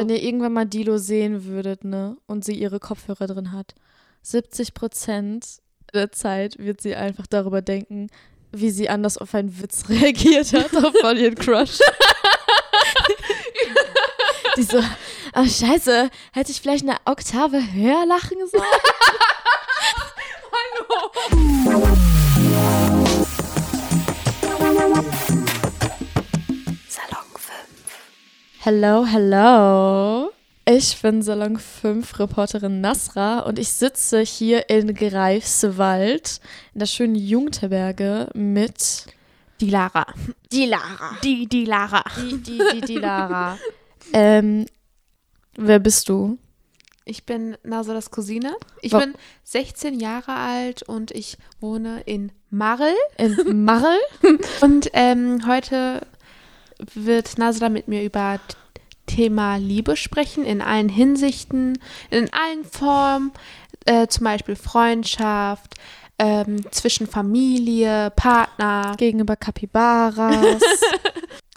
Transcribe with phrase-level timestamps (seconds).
[0.00, 3.74] Wenn ihr irgendwann mal Dilo sehen würdet, ne, und sie ihre Kopfhörer drin hat,
[4.22, 5.60] 70 Prozent
[5.92, 8.06] der Zeit wird sie einfach darüber denken,
[8.50, 11.80] wie sie anders auf einen Witz reagiert hat, auf ihren Crush.
[14.56, 14.82] Die so,
[15.34, 18.64] oh scheiße, hätte ich vielleicht eine Oktave höher lachen sollen?
[21.64, 21.99] Salon
[28.62, 30.30] Hello, hello.
[30.66, 36.40] Ich bin Salon 5 Reporterin Nasra und ich sitze hier in Greifswald
[36.74, 39.06] in der schönen Jugendherberge mit
[39.60, 40.06] Die Lara.
[40.52, 41.16] die Lara.
[41.24, 42.04] Die, die Lara.
[42.18, 43.58] Die, die, die, die Lara.
[44.12, 44.66] ähm,
[45.56, 46.38] wer bist du?
[47.06, 48.54] Ich bin Nasolas Cousine.
[48.82, 49.14] Ich Wa- bin
[49.44, 52.94] 16 Jahre alt und ich wohne in Marl.
[53.16, 53.96] In Marl?
[54.60, 56.02] Und ähm, heute
[56.94, 58.40] wird Nasola mit mir über
[59.06, 61.78] Thema Liebe sprechen, in allen Hinsichten,
[62.10, 63.32] in allen Formen,
[63.84, 65.74] äh, zum Beispiel Freundschaft,
[66.20, 68.94] ähm, zwischen Familie, Partner.
[68.98, 70.60] Gegenüber Kapibaras.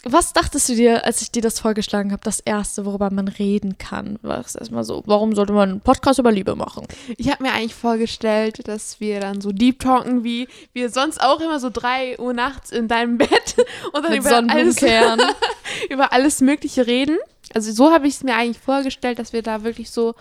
[0.06, 3.78] Was dachtest du dir, als ich dir das vorgeschlagen habe, das erste, worüber man reden
[3.78, 4.18] kann?
[4.20, 6.86] War es erstmal so, warum sollte man einen Podcast über Liebe machen?
[7.16, 11.40] Ich habe mir eigentlich vorgestellt, dass wir dann so deep talken, wie wir sonst auch
[11.40, 13.56] immer so drei Uhr nachts in deinem Bett
[13.92, 14.82] und dann Mit über alles,
[15.90, 17.16] über alles Mögliche reden.
[17.54, 20.14] Also so habe ich es mir eigentlich vorgestellt, dass wir da wirklich so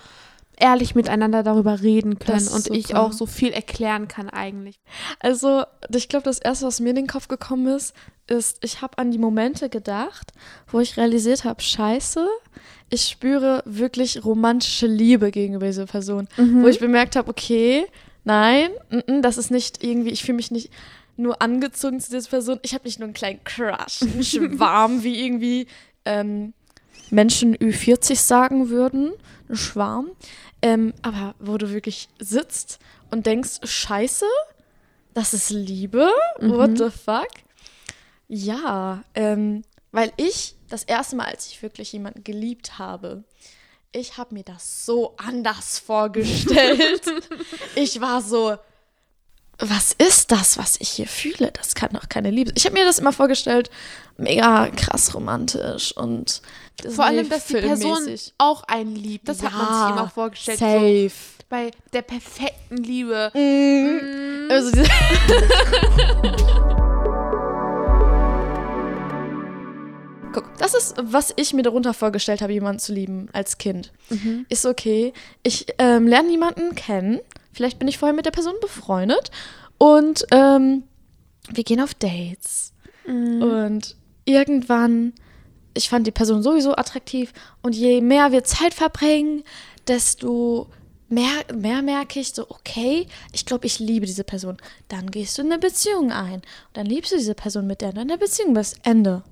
[0.57, 3.01] ehrlich miteinander darüber reden können und ich super.
[3.01, 4.79] auch so viel erklären kann eigentlich.
[5.19, 7.93] Also, ich glaube, das erste, was mir in den Kopf gekommen ist,
[8.27, 10.31] ist, ich habe an die Momente gedacht,
[10.67, 12.27] wo ich realisiert habe, scheiße,
[12.89, 16.27] ich spüre wirklich romantische Liebe gegenüber dieser Person.
[16.37, 17.85] Wo ich bemerkt habe, okay,
[18.23, 20.69] nein, mm, mm, das ist nicht irgendwie, ich fühle mich nicht
[21.17, 25.25] nur angezogen zu dieser Person, ich habe nicht nur einen kleinen Crush, einen Schwarm, wie
[25.25, 25.67] irgendwie
[26.05, 26.53] ähm,
[27.13, 29.13] Menschen Ü40 sagen würden,
[29.49, 30.11] ein Schwarm.
[30.61, 32.79] Ähm, aber wo du wirklich sitzt
[33.11, 34.25] und denkst, scheiße,
[35.13, 36.09] das ist Liebe?
[36.39, 37.29] What the fuck?
[38.27, 43.23] Ja, ähm, weil ich das erste Mal, als ich wirklich jemanden geliebt habe,
[43.91, 47.03] ich habe mir das so anders vorgestellt.
[47.75, 48.57] ich war so,
[49.59, 51.51] was ist das, was ich hier fühle?
[51.51, 52.49] Das kann doch keine Liebe.
[52.49, 52.57] sein.
[52.57, 53.69] Ich habe mir das immer vorgestellt,
[54.17, 56.41] mega krass romantisch und
[56.89, 58.07] Vor allem, dass die Person
[58.37, 59.27] auch einen liebt.
[59.27, 60.59] Das hat man sich Ja, immer vorgestellt.
[60.59, 61.11] So, Safe.
[61.49, 63.31] bei der perfekten Liebe.
[63.33, 64.51] Mm.
[64.51, 64.85] Also diese
[70.33, 73.91] Guck, das ist, was ich mir darunter vorgestellt habe, jemanden zu lieben als Kind.
[74.49, 75.13] Ist okay.
[75.43, 77.19] Ich ähm, lerne jemanden kennen.
[77.51, 79.29] Vielleicht bin ich vorher mit der Person befreundet.
[79.77, 80.83] Und ähm,
[81.51, 82.73] wir gehen auf Dates.
[83.05, 83.95] Und
[84.25, 85.13] irgendwann,
[85.73, 87.33] ich fand die Person sowieso attraktiv.
[87.61, 89.43] Und je mehr wir Zeit verbringen,
[89.87, 90.67] desto
[91.09, 94.57] mehr, mehr merke ich so, okay, ich glaube, ich liebe diese Person.
[94.87, 96.35] Dann gehst du in eine Beziehung ein.
[96.35, 98.79] Und dann liebst du diese Person, mit der du in der Beziehung bist.
[98.83, 99.23] Ende.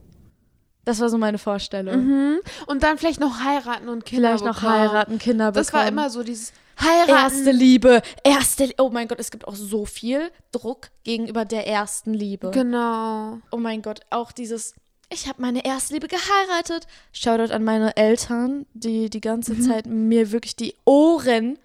[0.83, 2.39] Das war so meine Vorstellung.
[2.65, 4.79] Und dann vielleicht noch heiraten und Kinder Vielleicht noch bekommen.
[4.79, 5.65] heiraten, Kinder bekommen.
[5.65, 7.11] Das war immer so dieses Heiraten.
[7.11, 12.13] Erste Liebe, erste, oh mein Gott, es gibt auch so viel Druck gegenüber der ersten
[12.13, 12.51] Liebe.
[12.51, 13.39] Genau.
[13.51, 14.73] Oh mein Gott, auch dieses,
[15.09, 16.87] ich habe meine Erstliebe geheiratet.
[17.11, 21.59] Shoutout an meine Eltern, die die ganze Zeit mir wirklich die Ohren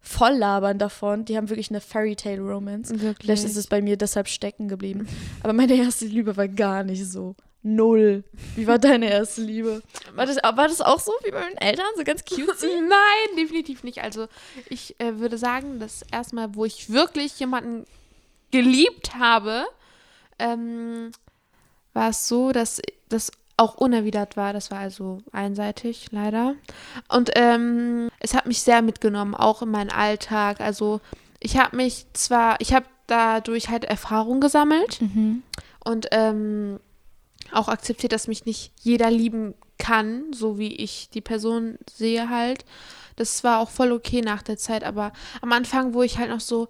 [0.00, 1.24] voll labern davon.
[1.24, 2.90] Die haben wirklich eine Fairy Tale Romance.
[2.90, 3.16] Wirklich.
[3.24, 5.08] Vielleicht ist es bei mir deshalb stecken geblieben.
[5.42, 7.34] Aber meine erste Liebe war gar nicht so.
[7.66, 8.24] Null.
[8.56, 9.82] Wie war deine erste Liebe?
[10.14, 11.86] War das, war das auch so wie bei meinen Eltern?
[11.96, 12.66] So ganz cutesy?
[12.88, 14.02] Nein, definitiv nicht.
[14.02, 14.28] Also
[14.68, 17.86] ich äh, würde sagen, das erste Mal, wo ich wirklich jemanden
[18.50, 19.64] geliebt habe,
[20.38, 21.10] ähm,
[21.94, 24.52] war es so, dass das auch unerwidert war.
[24.52, 26.56] Das war also einseitig, leider.
[27.08, 30.60] Und ähm, es hat mich sehr mitgenommen, auch in meinen Alltag.
[30.60, 31.00] Also
[31.40, 35.00] ich habe mich zwar, ich habe dadurch halt Erfahrung gesammelt
[35.82, 36.78] und ähm,
[37.52, 42.64] auch akzeptiert, dass mich nicht jeder lieben kann, so wie ich die Person sehe halt.
[43.16, 46.40] Das war auch voll okay nach der Zeit, aber am Anfang, wo ich halt noch
[46.40, 46.68] so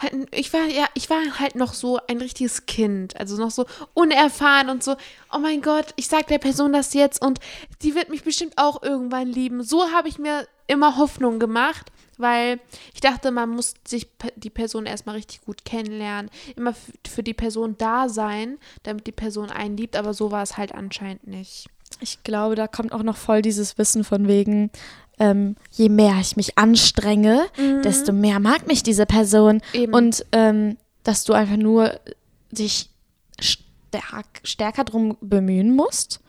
[0.00, 3.66] halt, ich war ja, ich war halt noch so ein richtiges Kind, also noch so
[3.94, 4.96] unerfahren und so,
[5.32, 7.38] oh mein Gott, ich sag der Person das jetzt und
[7.82, 9.62] die wird mich bestimmt auch irgendwann lieben.
[9.62, 12.60] So habe ich mir immer Hoffnung gemacht, weil
[12.94, 16.74] ich dachte, man muss sich die Person erstmal richtig gut kennenlernen, immer
[17.06, 20.74] für die Person da sein, damit die Person einen liebt, aber so war es halt
[20.74, 21.66] anscheinend nicht.
[22.00, 24.70] Ich glaube, da kommt auch noch voll dieses Wissen von wegen,
[25.18, 27.46] ähm, je mehr ich mich anstrenge,
[27.84, 29.60] desto mehr mag mich diese Person.
[29.72, 29.92] Eben.
[29.92, 31.98] Und ähm, dass du einfach nur
[32.50, 32.89] dich
[33.92, 36.20] st- da stärker drum bemühen musst.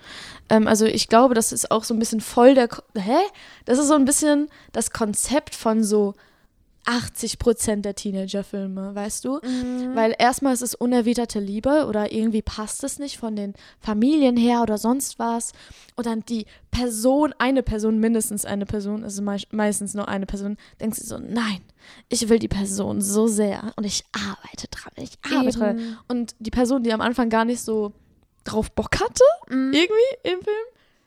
[0.49, 3.17] Ähm, also ich glaube, das ist auch so ein bisschen voll der, hä?
[3.65, 6.13] Das ist so ein bisschen das Konzept von so
[6.85, 9.39] 80 Prozent der Teenager-Filme, weißt du?
[9.43, 9.95] Mhm.
[9.95, 14.61] Weil erstmal ist es unerwiderte Liebe oder irgendwie passt es nicht von den Familien her
[14.61, 15.51] oder sonst was.
[15.95, 20.57] Und dann die Person, eine Person, mindestens eine Person, also mei meistens nur eine Person,
[20.79, 21.61] denkt sie so, nein,
[22.09, 25.97] ich will die Person so sehr und ich arbeite dran, ich arbeite dran.
[26.07, 27.93] Und die Person, die am Anfang gar nicht so
[28.43, 29.73] drauf Bock hatte, Mhm.
[29.73, 30.65] irgendwie im Film,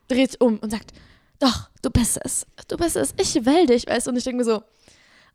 [0.08, 0.92] dreht um und sagt,
[1.40, 4.10] doch, du bist es, du bist es, ich will dich, weißt du?
[4.12, 4.62] Und ich denke mir so,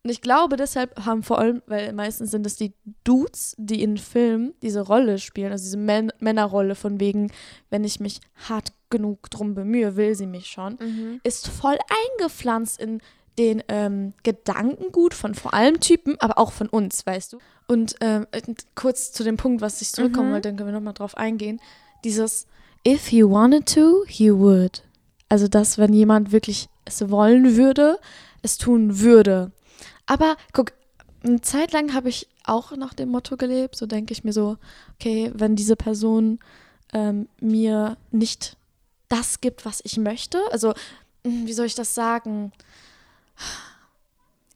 [0.03, 2.73] und ich glaube, deshalb haben vor allem, weil meistens sind es die
[3.03, 7.31] Dudes, die in Filmen diese Rolle spielen, also diese Män Männerrolle von wegen,
[7.69, 11.19] wenn ich mich hart genug drum bemühe, will sie mich schon, Mhm.
[11.23, 11.77] ist voll
[12.17, 13.01] eingepflanzt in
[13.37, 17.37] den ähm, Gedankengut von vor allem Typen, aber auch von uns, weißt du?
[17.67, 20.33] Und ähm, und kurz zu dem Punkt, was ich zurückkommen Mhm.
[20.33, 21.61] wollte, dann können wir nochmal drauf eingehen.
[22.03, 22.47] Dieses
[22.87, 24.83] If he wanted to, he would.
[25.29, 27.99] Also das, wenn jemand wirklich es wollen würde,
[28.41, 29.51] es tun würde.
[30.09, 30.73] Aber guck,
[31.23, 34.57] eine Zeit lang habe ich auch nach dem Motto gelebt, so denke ich mir so,
[34.95, 36.39] okay, wenn diese Person
[36.93, 38.57] ähm, mir nicht
[39.07, 40.73] das gibt, was ich möchte, also
[41.23, 42.51] hm, wie soll ich das sagen?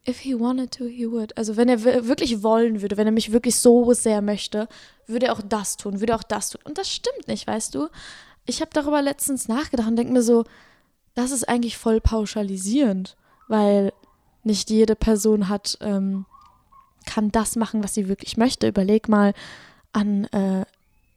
[0.08, 1.36] If he wanted to, he would.
[1.38, 4.68] Also wenn er wi- wirklich wollen würde, wenn er mich wirklich so sehr möchte,
[5.06, 6.60] würde er auch das tun, würde auch das tun.
[6.64, 7.88] Und das stimmt nicht, weißt du?
[8.44, 10.44] Ich habe darüber letztens nachgedacht und denke mir so,
[11.14, 13.16] das ist eigentlich voll pauschalisierend,
[13.48, 13.92] weil
[14.44, 16.26] nicht jede Person hat, ähm,
[17.06, 18.68] kann das machen, was sie wirklich möchte.
[18.68, 19.34] Überleg mal
[19.92, 20.64] an, äh,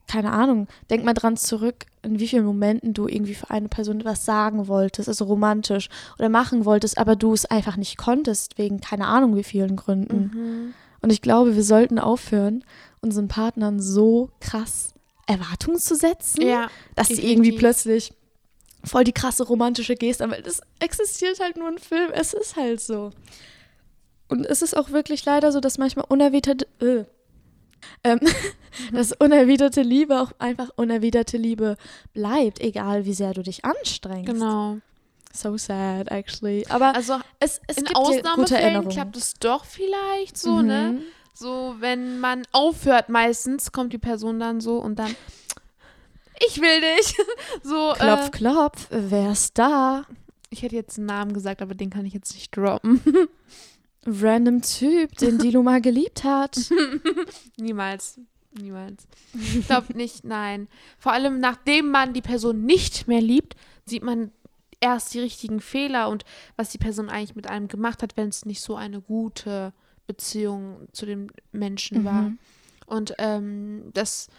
[0.08, 4.00] keine Ahnung, denk mal dran zurück, in wie vielen Momenten du irgendwie für eine Person
[4.00, 8.80] etwas sagen wolltest, also romantisch oder machen wolltest, aber du es einfach nicht konntest, wegen
[8.80, 10.32] keine Ahnung wie vielen Gründen.
[10.34, 10.74] Mhm.
[11.02, 12.64] Und ich glaube, wir sollten aufhören,
[13.02, 14.94] unseren Partnern so krass
[15.28, 18.14] Erwartungen zu setzen, Ja, dass sie irgendwie plötzlich
[18.88, 22.82] voll die krasse romantische Geste weil das existiert halt nur ein Film, es ist halt
[22.82, 23.12] so.
[24.30, 27.06] Und es ist auch wirklich leider so, dass manchmal unerwiderte, äh,
[28.04, 28.20] ähm,
[28.92, 31.78] dass unerwiderte Liebe auch einfach unerwiderte Liebe
[32.14, 34.32] bleibt, egal wie sehr du dich anstrengst.
[34.32, 34.78] genau.
[35.34, 36.66] So sad, actually.
[36.70, 40.94] Aber Also es, es in gibt Ausnahmefällen klappt es doch vielleicht so, ne?
[40.94, 41.02] Mhm.
[41.34, 45.16] So, wenn man aufhört, meistens kommt die Person dann so und dann,
[46.46, 47.16] ich will dich.
[47.64, 50.06] so, Klopf, äh, klopf, wer ist da?
[50.50, 53.02] ich hätte jetzt einen Namen gesagt, aber den kann ich jetzt nicht droppen.
[54.06, 56.58] Random Typ, den Dilo mal geliebt hat.
[57.58, 58.20] Niemals.
[58.58, 59.08] Niemals.
[59.34, 60.68] Ich glaube nicht, nein.
[60.98, 63.56] Vor allem, nachdem man die Person nicht mehr liebt,
[63.86, 64.32] sieht man
[64.80, 66.24] erst die richtigen Fehler und
[66.56, 69.74] was die Person eigentlich mit einem gemacht hat, wenn es nicht so eine gute
[70.08, 72.24] Beziehung zu dem Menschen war.
[72.24, 72.38] Mhm.
[72.86, 74.30] Und ähm, das,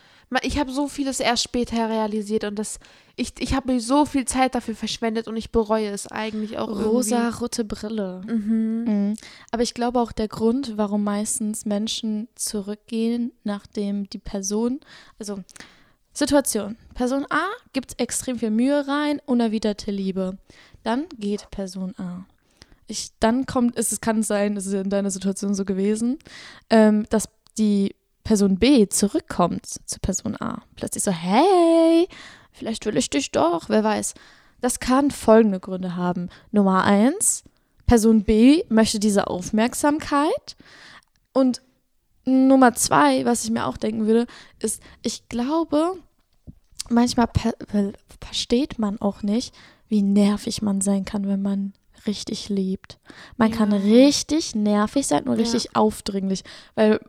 [0.43, 2.79] ich habe so vieles erst später realisiert und das,
[3.17, 7.31] ich, ich habe so viel Zeit dafür verschwendet und ich bereue es eigentlich auch Rosa
[7.31, 8.21] rote Brille.
[8.27, 8.85] Mhm.
[8.87, 9.15] Mhm.
[9.51, 14.81] Aber ich glaube auch der Grund, warum meistens Menschen zurückgehen, nachdem die Person,
[15.19, 15.43] also
[16.13, 16.77] Situation.
[16.95, 20.37] Person A gibt extrem viel Mühe rein, unerwiderte Liebe.
[20.83, 22.27] Dann geht Person A.
[22.87, 26.19] Ich, dann kommt, es es kann sein, es ist in deiner Situation so gewesen,
[26.71, 27.95] ähm, dass die
[28.29, 30.61] Person B zurückkommt zu Person A.
[30.77, 32.07] Plötzlich so, hey,
[32.53, 34.13] vielleicht will ich dich doch, wer weiß.
[34.61, 36.29] Das kann folgende Gründe haben.
[36.51, 37.43] Nummer eins,
[37.87, 40.57] Person B möchte diese Aufmerksamkeit.
[41.33, 41.63] Und
[42.27, 44.27] Nummer zwei, was ich mir auch denken würde,
[44.59, 45.95] ist, ich glaube,
[46.91, 47.31] manchmal
[48.21, 49.55] versteht man auch nicht,
[49.89, 51.73] wie nervig man sein kann, wenn man
[52.07, 52.99] richtig liebt.
[53.39, 53.79] Man kann Ja.
[53.79, 55.45] richtig nervig sein und Ja.
[55.45, 57.01] richtig aufdringlich, weil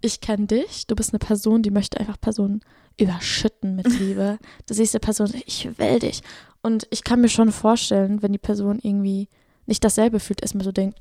[0.00, 2.60] ich kenne dich, du bist eine Person, die möchte einfach Personen
[2.98, 4.38] überschütten mit Liebe.
[4.66, 6.22] Du siehst eine Person, ich will dich.
[6.62, 9.28] Und ich kann mir schon vorstellen, wenn die Person irgendwie
[9.66, 10.98] nicht dasselbe fühlt, erstmal so denkt,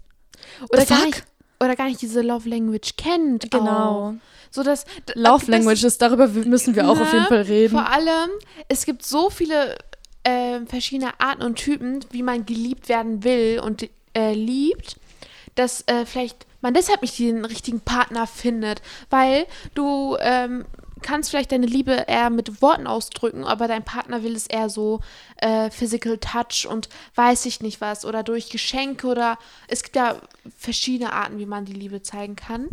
[0.70, 1.06] Oder, gar fuck?
[1.08, 1.24] nicht,
[1.62, 3.52] oder gar nicht diese Love Language kennt.
[3.52, 4.10] genau.
[4.10, 4.14] Auch.
[4.52, 7.28] So dass, Love Languages, darüber müssen wir auch auf jeden Ne?
[7.28, 7.72] Fall reden.
[7.72, 8.30] Vor allem,
[8.68, 9.78] es gibt so viele
[10.24, 14.98] ähm, verschiedene Arten und Typen, wie man geliebt werden will und äh, liebt,
[15.56, 20.66] dass äh, vielleicht man deshalb nicht den richtigen Partner findet, weil du ähm,
[21.02, 25.00] kannst vielleicht deine Liebe eher mit Worten ausdrücken, aber dein Partner will es eher so
[25.38, 29.38] äh, Physical Touch und weiß ich nicht was oder durch Geschenke oder
[29.68, 30.18] es gibt ja
[30.58, 32.70] verschiedene Arten, wie man die Liebe zeigen kann.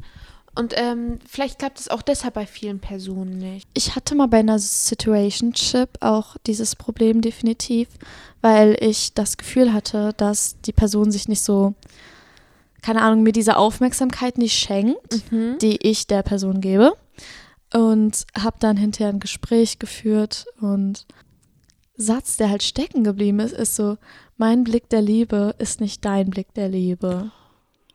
[0.59, 3.69] Und ähm, vielleicht klappt es auch deshalb bei vielen Personen nicht.
[3.75, 7.88] Ich hatte mal bei einer Situationship auch dieses Problem definitiv,
[8.40, 11.75] weil ich das Gefühl hatte, dass die Person sich nicht so,
[12.87, 15.59] keine Ahnung, mir diese Aufmerksamkeit nicht schenkt, Mhm.
[15.61, 16.93] die ich der Person gebe.
[17.75, 21.05] und habe dann hinterher ein Gespräch geführt und
[21.97, 23.97] Satz, der halt stecken geblieben ist, ist so,
[24.37, 27.31] mein Blick der Liebe ist nicht dein Blick der Liebe.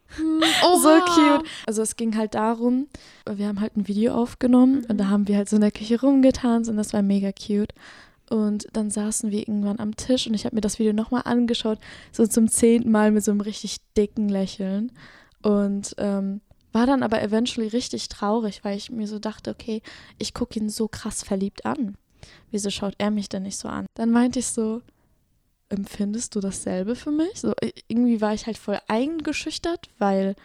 [0.18, 1.46] So cute.
[1.66, 2.88] Also es ging halt darum,
[3.32, 4.86] wir haben halt ein Video aufgenommen Mhm.
[4.90, 7.74] und da haben wir halt so in der Küche rumgetanzt und das war mega cute.
[8.32, 11.80] Und dann saßen wir irgendwann am Tisch und ich habe mir das Video nochmal angeschaut,
[12.14, 14.94] so zum zehnten Mal mit so einem richtig dicken Lächeln.
[15.42, 16.40] Und ähm,
[16.72, 19.82] war dann aber eventually richtig traurig, weil ich mir so dachte, okay,
[20.18, 21.98] ich gucke ihn so krass verliebt an.
[22.52, 23.86] Wieso schaut er mich denn nicht so an?
[23.96, 24.82] Dann meinte ich so,
[25.68, 27.42] empfindest du dasselbe für mich?
[27.42, 27.54] So,
[27.90, 30.38] irgendwie war ich halt voll eingeschüchtert, weil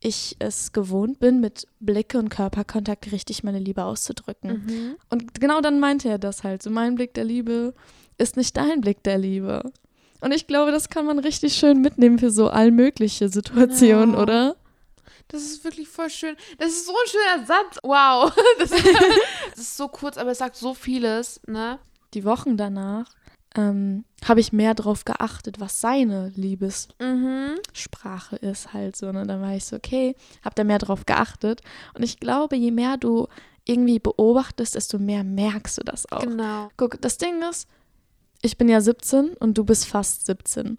[0.00, 4.64] ich es gewohnt bin, mit Blicke und Körperkontakt richtig meine Liebe auszudrücken.
[4.66, 4.96] Mhm.
[5.10, 6.62] Und genau dann meinte er das halt.
[6.62, 7.74] So, mein Blick der Liebe
[8.18, 9.72] ist nicht dein Blick der Liebe.
[10.20, 14.22] Und ich glaube, das kann man richtig schön mitnehmen für so allmögliche Situationen, Genau.
[14.22, 14.56] oder?
[15.28, 16.36] Das ist wirklich voll schön.
[16.58, 17.78] Das ist so ein schöner Satz.
[17.82, 18.32] Wow.
[18.58, 18.84] Das ist,
[19.50, 21.78] das ist so kurz, aber es sagt so vieles, ne?
[22.14, 23.06] Die Wochen danach
[23.56, 28.48] ähm, habe ich mehr drauf geachtet, was seine Liebessprache Mhm.
[28.48, 29.10] ist halt so.
[29.12, 29.26] Ne?
[29.26, 31.60] Dann war ich so, okay, habe da mehr drauf geachtet.
[31.94, 33.28] Und ich glaube, je mehr du
[33.64, 36.20] irgendwie beobachtest, desto mehr merkst du das auch.
[36.20, 36.68] Genau.
[36.76, 37.68] Guck, das Ding ist,
[38.42, 40.78] ich bin ja 17 und du bist fast 17.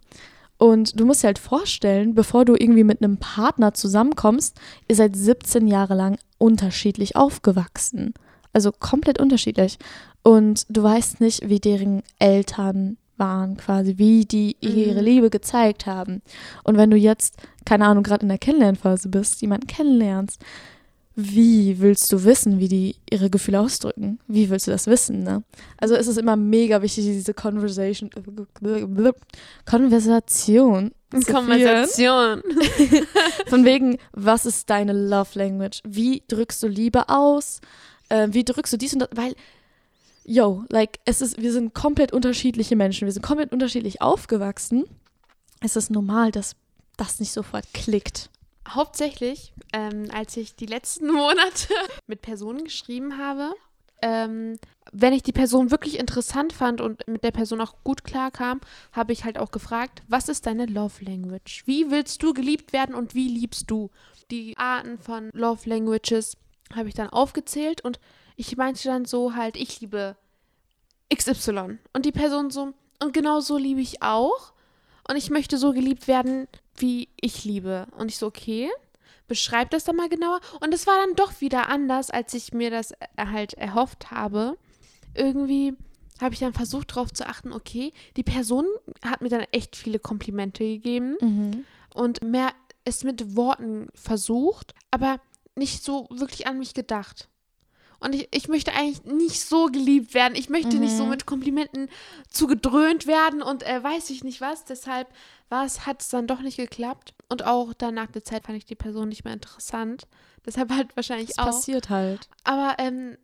[0.59, 4.57] Und du musst dir halt vorstellen, bevor du irgendwie mit einem Partner zusammenkommst,
[4.87, 8.13] ihr seid 17 Jahre lang unterschiedlich aufgewachsen.
[8.53, 9.77] Also komplett unterschiedlich.
[10.23, 15.05] Und du weißt nicht, wie deren Eltern waren, quasi, wie die ihre Mhm.
[15.05, 16.21] Liebe gezeigt haben.
[16.63, 20.39] Und wenn du jetzt, keine Ahnung, gerade in der Kennenlernphase bist, jemanden kennenlernst,
[21.19, 24.19] wie willst du wissen, wie die ihre Gefühle ausdrücken?
[24.27, 25.41] Wie willst du das wissen, ne?
[25.77, 28.11] Also es ist immer mega wichtig, diese Conversation,
[29.65, 30.91] Konversation.
[31.25, 32.43] Konversation.
[33.47, 35.81] Von wegen, was ist deine Love Language?
[35.87, 37.61] Wie drückst du Liebe aus?
[38.09, 39.09] Äh, wie drückst du dies und das?
[39.15, 39.33] Weil,
[40.27, 43.05] yo, like, es ist, wir sind komplett unterschiedliche Menschen.
[43.05, 44.83] Wir sind komplett unterschiedlich aufgewachsen.
[45.61, 46.55] Es ist normal, dass
[46.97, 48.29] das nicht sofort klickt.
[48.67, 51.73] Hauptsächlich, ähm, als ich die letzten Monate
[52.05, 53.53] mit Personen geschrieben habe,
[54.01, 54.59] ähm,
[54.91, 59.13] wenn ich die Person wirklich interessant fand und mit der Person auch gut klarkam, habe
[59.13, 61.63] ich halt auch gefragt, was ist deine Love Language?
[61.65, 63.89] Wie willst du geliebt werden und wie liebst du?
[64.29, 66.37] Die Arten von Love Languages
[66.75, 67.99] habe ich dann aufgezählt und
[68.37, 70.15] ich meinte dann so halt, ich liebe
[71.13, 71.79] XY.
[71.93, 74.53] Und die Person so, und genau so liebe ich auch.
[75.09, 77.87] Und ich möchte so geliebt werden, wie ich liebe.
[77.97, 78.69] Und ich so, okay,
[79.27, 80.39] beschreib das dann mal genauer.
[80.61, 84.57] Und es war dann doch wieder anders, als ich mir das äh, halt erhofft habe.
[85.15, 85.73] Irgendwie
[86.21, 88.65] habe ich dann versucht darauf zu achten, okay, die Person
[89.03, 91.17] hat mir dann echt viele Komplimente gegeben
[91.93, 92.51] und mehr
[92.85, 95.19] es mit Worten versucht, aber
[95.55, 97.29] nicht so wirklich an mich gedacht.
[97.99, 100.35] Und ich, ich möchte eigentlich nicht so geliebt werden.
[100.35, 101.09] Ich möchte nicht so Mhm.
[101.09, 101.89] mit Komplimenten
[102.29, 104.65] zugedröhnt werden und äh, weiß ich nicht was.
[104.65, 105.07] Deshalb
[105.49, 107.13] hat es dann doch nicht geklappt.
[107.29, 110.07] Und auch dann nach der Zeit fand ich die Person nicht mehr interessant.
[110.45, 111.45] Deshalb halt wahrscheinlich Das auch.
[111.47, 112.29] passiert halt.
[112.43, 113.17] Aber ähm,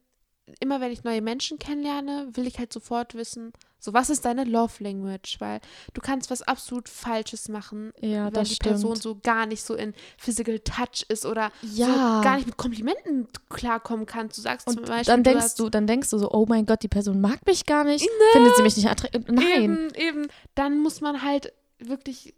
[0.60, 4.44] immer wenn ich neue Menschen kennenlerne, will ich halt sofort wissen, so was ist deine
[4.46, 5.38] Love Language?
[5.40, 5.60] Weil
[5.94, 8.70] du kannst was absolut Falsches machen, Ja, wenn die stimmt.
[8.74, 11.88] Person so gar nicht so in Physical Touch ist oder Ja.
[11.88, 14.30] so gar nicht mit Komplimenten klarkommen kann.
[14.30, 16.66] Du sagst Und zum Beispiel, dann denkst hast- du, dann denkst du so, oh mein
[16.66, 19.22] Gott, die Person mag mich gar nicht, findet sie mich nicht attraktiv.
[19.28, 19.46] Nein.
[19.64, 20.28] Eben, eben.
[20.56, 22.34] Dann muss man halt wirklich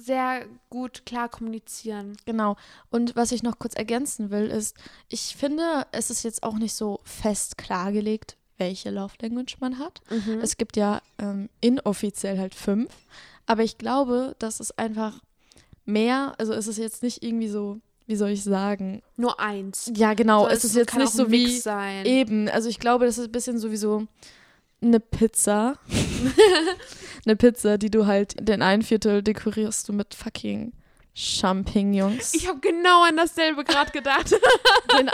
[0.00, 2.16] sehr gut klar kommunizieren.
[2.26, 2.56] Genau.
[2.90, 4.76] Und was ich noch kurz ergänzen will, ist,
[5.08, 10.00] ich finde, es ist jetzt auch nicht so fest klargelegt, welche Love Language man hat.
[10.10, 10.40] Mhm.
[10.40, 12.90] Es gibt ja ähm, inoffiziell halt fünf,
[13.46, 15.20] aber ich glaube, dass es einfach
[15.84, 19.02] mehr, also es ist jetzt nicht irgendwie so, wie soll ich sagen?
[19.16, 19.90] Nur eins.
[19.94, 22.04] Ja, genau, So, es ist jetzt nicht so wie sein.
[22.06, 24.06] eben, also ich glaube, das ist ein bisschen sowieso
[24.82, 25.78] eine Pizza.
[27.26, 30.72] eine Pizza, die du halt, den einen Viertel dekorierst du mit fucking
[31.12, 32.34] Champignons.
[32.34, 34.32] Ich habe genau an dasselbe gerade gedacht.
[34.96, 35.10] an,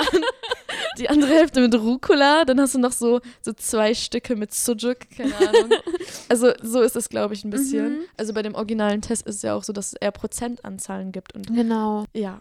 [0.99, 4.99] die andere Hälfte mit Rucola, dann hast du noch so, so zwei Stücke mit Sujuk,
[5.16, 5.70] keine Ahnung.
[6.28, 7.99] Also so ist es, glaube ich, ein bisschen.
[7.99, 8.04] Mhm.
[8.16, 11.35] Also bei dem originalen Test ist es ja auch so, dass es eher Prozentanzahlen gibt.
[11.35, 12.04] Und genau.
[12.14, 12.40] ja,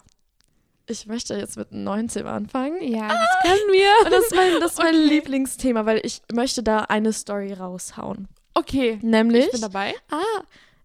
[0.88, 2.80] ich möchte jetzt mit 19 anfangen.
[2.82, 3.90] Ja, das können wir.
[4.04, 5.04] Und das ist mein, das ist mein Okay.
[5.06, 8.28] Lieblingsthema, weil ich möchte da eine Story raushauen.
[8.54, 8.98] Okay.
[9.02, 9.94] Nämlich, Ich bin dabei.
[10.10, 10.42] ah,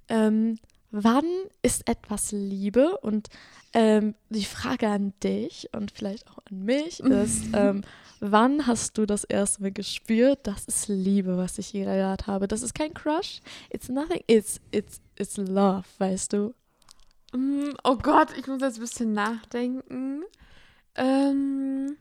[0.09, 0.57] ähm,
[0.91, 1.25] wann
[1.61, 2.97] ist etwas Liebe?
[2.97, 3.27] Und
[3.73, 7.83] ähm, die Frage an dich und vielleicht auch an mich ist, ähm,
[8.19, 12.47] wann hast du das erste Mal gespürt, das ist Liebe, was ich hier gerade habe?
[12.47, 13.39] Das ist kein Crush,
[13.69, 16.53] it's nothing, it's, it's, it's love, weißt du?
[17.33, 20.23] Mm, Oh Gott, ich muss jetzt ein bisschen nachdenken.
[20.95, 21.95] Ähm,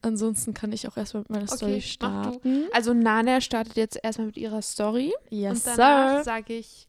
[0.00, 2.64] ansonsten kann ich auch erstmal mit meiner Okay, Story starten.
[2.72, 5.12] Also Nana startet jetzt erstmal mit ihrer Story.
[5.30, 6.88] Yes, und danach sage ich,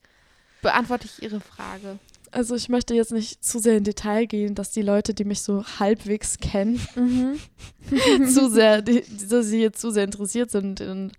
[0.61, 1.99] beantworte ich ihre Frage.
[2.31, 5.41] Also ich möchte jetzt nicht zu sehr in Detail gehen, dass die Leute, die mich
[5.43, 7.39] so halbwegs kennen, Mhm.
[8.27, 11.11] zu sehr, die, dass sie jetzt zu sehr interessiert sind und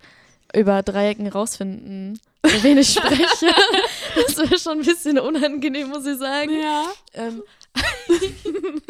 [0.55, 2.19] über Dreiecken rausfinden,
[2.63, 3.47] wen ich spreche.
[4.15, 6.51] das wäre schon ein bisschen unangenehm, muss ich sagen.
[6.61, 6.85] Ja.
[7.15, 7.43] Ähm,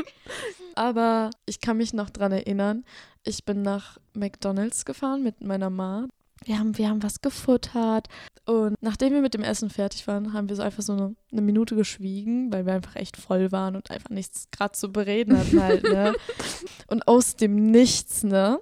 [0.74, 2.84] aber ich kann mich noch dran erinnern,
[3.24, 6.06] ich bin nach McDonalds gefahren mit meiner Ma.
[6.44, 8.08] Wir haben, wir haben was gefuttert.
[8.44, 11.40] Und nachdem wir mit dem Essen fertig waren, haben wir so einfach so eine, eine
[11.40, 15.62] Minute geschwiegen, weil wir einfach echt voll waren und einfach nichts gerade zu bereden hatten
[15.62, 16.14] halt, ne?
[16.88, 18.60] Und aus dem Nichts, ne?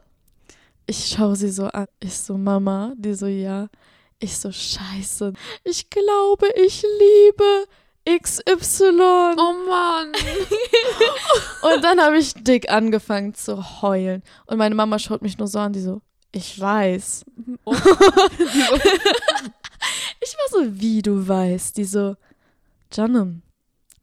[0.87, 1.87] Ich schaue sie so an.
[1.99, 3.69] Ich so, Mama, die so, ja.
[4.23, 5.33] Ich so, scheiße.
[5.65, 7.67] Ich glaube, ich liebe
[8.09, 9.35] XY.
[9.37, 10.13] Oh Mann.
[11.75, 14.23] Und dann habe ich dick angefangen zu heulen.
[14.47, 17.25] Und meine Mama schaut mich nur so an, die so, ich weiß.
[17.65, 17.75] Oh.
[20.25, 21.77] Ich war so, wie du weißt.
[21.77, 22.15] Die so,
[22.93, 23.43] Johnem,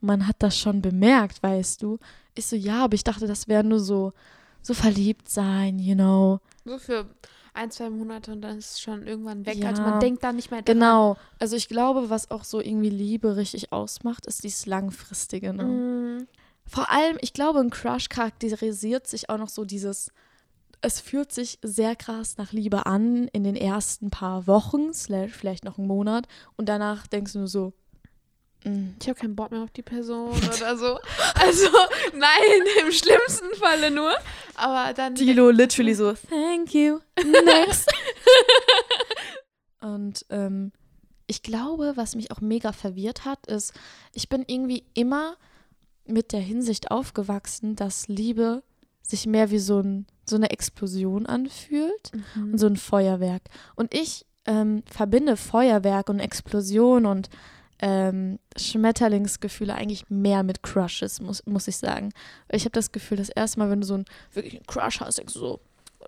[0.01, 1.97] man hat das schon bemerkt, weißt du.
[2.35, 4.11] Ich so, ja, aber ich dachte, das wäre nur so,
[4.61, 6.41] so verliebt sein, you know.
[6.65, 7.05] So für
[7.59, 9.57] ein, zwei Monate und dann ist es schon irgendwann weg.
[9.57, 9.69] Ja.
[9.69, 10.75] Also man denkt da nicht mehr dran.
[10.75, 11.17] Genau.
[11.39, 15.53] Also ich glaube, was auch so irgendwie Liebe richtig ausmacht, ist dieses Langfristige.
[15.53, 15.63] Ne?
[15.63, 16.27] Mhm.
[16.65, 20.11] Vor allem, ich glaube, ein Crush charakterisiert sich auch noch so dieses,
[20.81, 25.77] es fühlt sich sehr krass nach Liebe an in den ersten paar Wochen, vielleicht noch
[25.77, 26.27] einen Monat.
[26.55, 27.88] Und danach denkst du nur so, mm,
[28.63, 30.99] Ich habe keinen Bock mehr auf die Person oder so.
[31.35, 31.67] Also,
[32.13, 34.11] nein, im schlimmsten Falle nur.
[34.55, 35.15] Aber dann.
[35.15, 36.99] Dilo literally so, thank you,
[37.45, 37.89] next.
[39.81, 40.71] Und ähm,
[41.27, 43.73] ich glaube, was mich auch mega verwirrt hat, ist,
[44.13, 45.37] ich bin irgendwie immer
[46.05, 48.63] mit der Hinsicht aufgewachsen, dass Liebe
[49.01, 52.51] sich mehr wie so, ein, so eine Explosion anfühlt Mhm.
[52.53, 53.43] und so ein Feuerwerk.
[53.75, 57.29] Und ich ähm, verbinde Feuerwerk und Explosion und
[57.81, 62.11] ähm, Schmetterlingsgefühle eigentlich mehr mit Crushes, muss, muss ich sagen.
[62.51, 65.17] Ich habe das Gefühl, das erste Mal, wenn du so einen wirklich einen Crush hast,
[65.17, 65.59] denkst du so,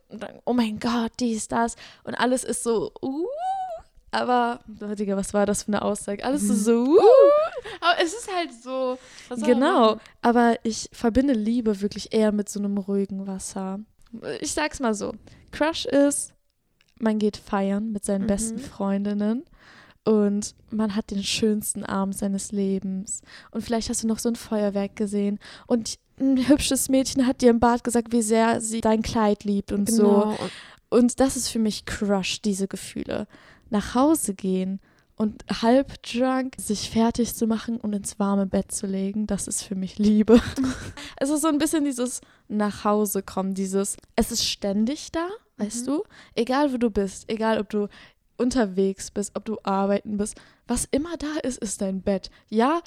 [0.09, 1.75] dann, oh mein Gott, dies, das.
[2.03, 3.27] Und alles ist so, uh.
[4.13, 6.23] Aber, Digga, was war das für eine Aussage?
[6.25, 6.99] Alles ist so, uh.
[7.79, 8.97] Aber es ist halt so.
[9.45, 9.97] Genau.
[10.21, 13.79] Aber ich verbinde Liebe wirklich eher mit so einem ruhigen Wasser.
[14.41, 15.13] Ich sag's mal so:
[15.51, 16.33] Crush ist,
[16.99, 18.27] man geht feiern mit seinen Mhm.
[18.27, 19.45] besten Freundinnen
[20.03, 23.21] und man hat den schönsten Abend seines Lebens.
[23.51, 27.49] Und vielleicht hast du noch so ein Feuerwerk gesehen und ein hübsches Mädchen hat dir
[27.49, 30.03] im Bad gesagt, wie sehr sie dein Kleid liebt und so.
[30.03, 30.29] Genau.
[30.31, 30.51] Und
[30.89, 33.27] Und das ist für mich Crush, diese Gefühle.
[33.69, 34.79] Nach Hause gehen
[35.15, 39.63] und halb drunk sich fertig zu machen und ins warme Bett zu legen, das ist
[39.63, 40.41] für mich Liebe.
[41.17, 45.83] es ist so ein bisschen dieses nach Hause kommen, dieses, es ist ständig da, weißt
[45.87, 45.91] Mhm.
[45.91, 46.03] du?
[46.35, 47.87] Egal wo du bist, egal ob du
[48.41, 50.35] unterwegs bist, ob du arbeiten bist,
[50.67, 52.29] was immer da ist, ist dein Bett.
[52.49, 52.81] Ja,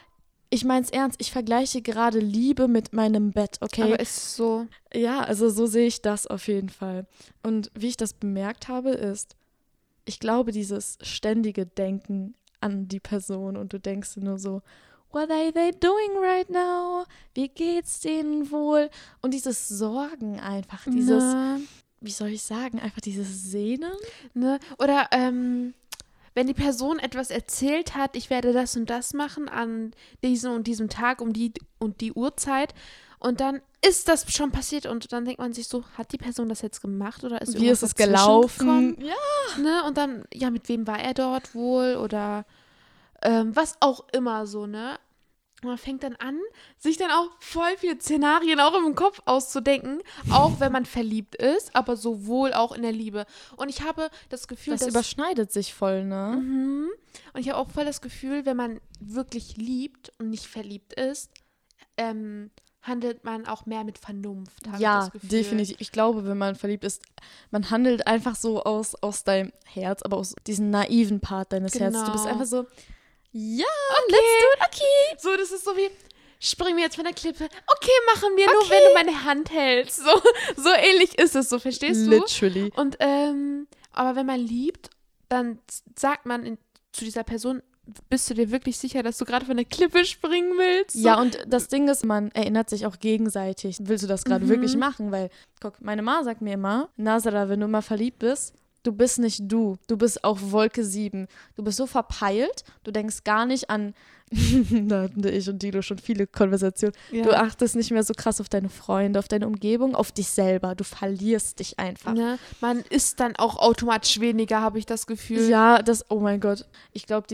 [0.51, 3.83] ich mein's ernst, ich vergleiche gerade Liebe mit meinem Bett, okay?
[3.83, 4.67] Aber es ist so.
[4.93, 7.07] Ja, also so sehe ich das auf jeden Fall.
[7.43, 9.37] Und wie ich das bemerkt habe, ist,
[10.05, 14.63] ich glaube, dieses ständige Denken an die Person und du denkst nur so,
[15.11, 17.05] what are they doing right now?
[17.35, 18.91] Wie geht's denen wohl?
[19.23, 21.61] Und dieses Sorgen einfach, dieses, Ne,
[22.05, 23.93] wie soll ich sagen, einfach dieses Sehnen.
[24.35, 24.59] ne?
[24.79, 25.75] Oder ähm,
[26.35, 30.67] wenn die Person etwas erzählt hat, ich werde das und das machen an diesem und
[30.67, 32.75] diesem Tag um die und die Uhrzeit.
[33.21, 36.49] Und dann ist das schon passiert und dann denkt man sich so, hat die Person
[36.49, 38.59] das jetzt gemacht oder ist Wie ist es gelaufen?
[38.59, 38.97] gekommen?
[39.63, 39.83] Ne?
[39.87, 42.45] Und dann, ja, mit wem war er dort wohl oder
[43.23, 44.99] ähm, was auch immer so, ne?
[45.65, 46.39] Und man fängt dann an,
[46.79, 51.75] sich dann auch voll viele Szenarien auch im Kopf auszudenken, auch wenn man verliebt ist,
[51.75, 53.25] aber sowohl auch in der Liebe.
[53.57, 56.39] Und ich habe das Gefühl, Das dass überschneidet sich voll, ne?
[56.41, 56.91] Mhm.
[57.33, 61.31] Und ich habe auch voll das Gefühl, wenn man wirklich liebt und nicht verliebt ist,
[61.97, 62.51] ähm,
[62.83, 64.67] handelt man auch mehr mit Vernunft.
[64.79, 65.77] Ja, definitiv.
[65.81, 67.01] Ich glaube, wenn man verliebt ist,
[67.51, 72.05] man handelt einfach so aus, aus deinem Herz, aber aus diesem naiven Part deines Herzens.
[72.05, 72.35] Du bist Genau.
[72.35, 72.67] einfach so,
[73.37, 73.67] ja,
[74.09, 75.19] let's do it, okay.
[75.19, 75.91] So, das ist so wie,
[76.41, 77.45] springen wir jetzt von der Klippe.
[77.45, 79.97] Okay, machen wir, nur wenn du meine Hand hältst.
[80.05, 80.11] So,
[80.57, 82.11] so ähnlich ist es, so verstehst du?
[82.11, 82.71] Literally.
[82.77, 84.91] Und, ähm, aber wenn man liebt,
[85.29, 85.59] dann
[85.99, 86.59] sagt man in,
[86.93, 87.61] zu dieser Person,
[88.09, 90.95] bist du dir wirklich sicher, dass du gerade von der Klippe springen willst?
[90.97, 93.77] Ja, und das Ding ist, man erinnert sich auch gegenseitig.
[93.81, 94.49] Willst du das gerade Mhm.
[94.51, 95.11] wirklich machen?
[95.13, 95.29] Weil,
[95.61, 99.41] guck, meine Ma sagt mir immer, Nazara, wenn du mal verliebt bist, Du bist nicht
[99.45, 99.77] du.
[99.89, 101.27] Du bist auf Wolke 7.
[101.57, 103.95] Du bist so verpeilt, du denkst gar nicht an.
[104.89, 106.95] da hatten ich und Dilo schon viele Konversationen.
[107.11, 107.25] Ja.
[107.25, 110.75] Du achtest nicht mehr so krass auf deine Freunde, auf deine Umgebung, auf dich selber.
[110.75, 112.13] Du verlierst dich einfach.
[112.15, 112.39] Ne?
[112.61, 115.49] Man ist dann auch automatisch weniger, habe ich das Gefühl.
[115.49, 116.67] Ja, das, oh mein Gott.
[116.93, 117.27] Ich glaube,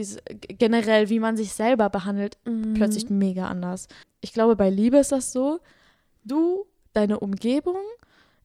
[0.58, 2.74] generell, wie man sich selber behandelt, Mhm.
[2.74, 3.88] plötzlich mega anders.
[4.20, 5.60] Ich glaube, bei Liebe ist das so,
[6.24, 7.76] du, deine Umgebung,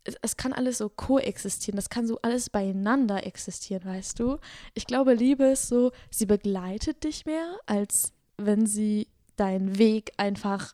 [0.05, 4.37] es, es kann alles so koexistieren, das kann so alles beieinander existieren, weißt du?
[4.73, 10.73] Ich glaube, Liebe ist so, sie begleitet dich mehr, als wenn sie deinen Weg einfach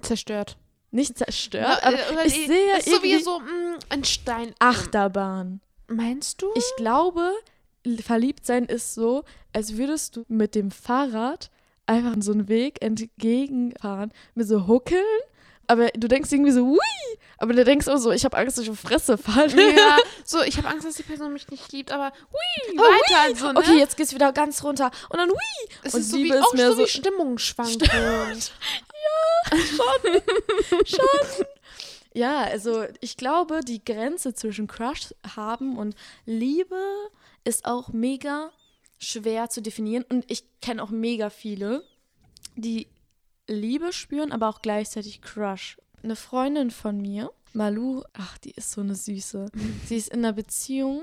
[0.00, 0.56] zerstört.
[0.90, 1.82] nicht zerstört.
[1.84, 4.54] Aber äh, oder ich die- sehe ist so wie so mh, ein Stein.
[4.58, 5.60] Achterbahn.
[5.88, 6.46] Meinst du?
[6.54, 7.30] Ich glaube,
[8.02, 11.50] verliebt sein ist so, als würdest du mit dem Fahrrad
[11.86, 15.04] einfach so einen Weg entgegenfahren mit so Huckeln.
[15.70, 16.78] Aber du denkst irgendwie so, ui,
[17.38, 19.76] aber du denkst auch so, ich habe Angst, dass ich auf Fresse falle.
[19.76, 23.30] ja, so, ich habe Angst, dass die Person mich nicht liebt, aber hui, Oh, weiter
[23.30, 23.36] ui.
[23.36, 23.58] so, ne?
[23.60, 24.90] Okay, jetzt geht's wieder ganz runter.
[25.10, 25.36] Und dann, ui.
[25.84, 28.40] es und ist so Liebe wie, auch mehr so wie so- Stimmungsschwankungen.
[30.84, 31.46] Schon.
[32.12, 35.94] Ja, also ich glaube, die Grenze zwischen Crush haben und
[36.26, 36.76] Liebe
[37.44, 38.50] ist auch mega
[38.98, 40.04] schwer zu definieren.
[40.08, 41.84] Und ich kenne auch mega viele,
[42.56, 42.88] die
[43.50, 45.78] Liebe spüren, aber auch gleichzeitig Crush.
[46.02, 49.46] Eine Freundin von mir, Malu, ach, die ist so eine Süße.
[49.84, 51.02] Sie ist in einer Beziehung,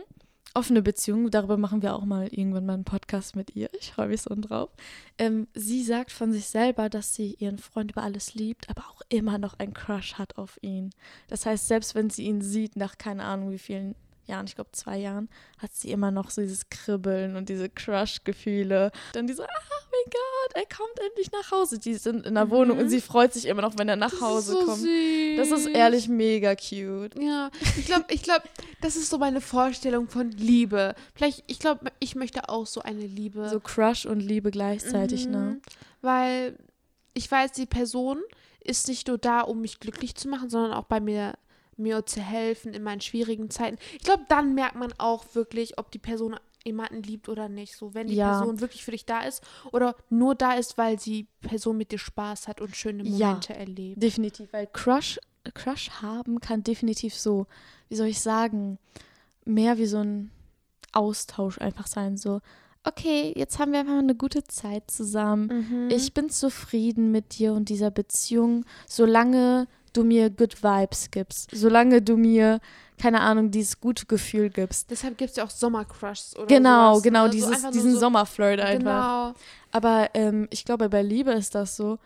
[0.53, 3.69] offene Beziehung, darüber machen wir auch mal irgendwann mal einen Podcast mit ihr.
[3.79, 4.69] Ich freue mich so drauf.
[5.17, 9.01] Ähm, sie sagt von sich selber, dass sie ihren Freund über alles liebt, aber auch
[9.09, 10.91] immer noch einen Crush hat auf ihn.
[11.27, 13.95] Das heißt, selbst wenn sie ihn sieht, nach keine Ahnung wie vielen
[14.27, 18.91] Jahren, ich glaube zwei Jahren, hat sie immer noch so dieses Kribbeln und diese Crush-Gefühle.
[19.13, 19.47] Dann diese, ah,
[19.91, 21.79] mein Gott, er kommt endlich nach Hause.
[21.79, 22.49] Die sind in der Mhm.
[22.51, 24.81] Wohnung und sie freut sich immer noch, wenn er nach Hause das ist so kommt.
[24.81, 25.37] Süß.
[25.37, 27.15] Das ist ehrlich mega cute.
[27.21, 28.43] Ja, ich glaube, ich glaube,
[28.81, 30.93] das ist so meine Vorstellung von Liebe.
[31.15, 33.49] Vielleicht, ich glaube, ich möchte auch so eine Liebe.
[33.49, 35.37] So Crush und Liebe gleichzeitig, ne?
[35.37, 35.61] Mhm.
[36.01, 36.57] Weil
[37.13, 38.21] ich weiß, die Person
[38.63, 41.33] ist nicht nur da, um mich glücklich zu machen, sondern auch bei mir
[41.77, 43.77] mir zu helfen in meinen schwierigen Zeiten.
[43.93, 46.35] Ich glaube, dann merkt man auch wirklich, ob die Person
[46.65, 47.77] jemanden liebt oder nicht.
[47.77, 48.39] So, wenn die Ja.
[48.39, 51.99] Person wirklich für dich da ist oder nur da ist, weil die Person mit dir
[51.99, 53.27] Spaß hat und schöne Ja.
[53.27, 54.01] Momente erlebt.
[54.03, 55.19] Definitiv, weil Crush,
[55.53, 57.47] Crush haben kann definitiv so,
[57.89, 58.79] wie soll ich sagen,
[59.45, 60.31] mehr wie so ein
[60.91, 62.17] Austausch einfach sein.
[62.17, 62.41] So,
[62.83, 65.67] okay, jetzt haben wir einfach eine gute Zeit zusammen.
[65.69, 65.89] Mhm.
[65.89, 72.01] Ich bin zufrieden mit dir und dieser Beziehung, solange du mir Good Vibes gibst, solange
[72.01, 72.59] du mir,
[72.97, 74.91] keine Ahnung, dieses gute Gefühl gibst.
[74.91, 77.27] Deshalb gibt es ja auch Sommercrushs oder Genau, sowas, genau, ne?
[77.27, 79.33] So dieses, einfach nur diesen so, Sommerflirt einfach.
[79.33, 79.33] Genau.
[79.71, 81.99] Aber ähm, ich glaube, bei Liebe ist das so.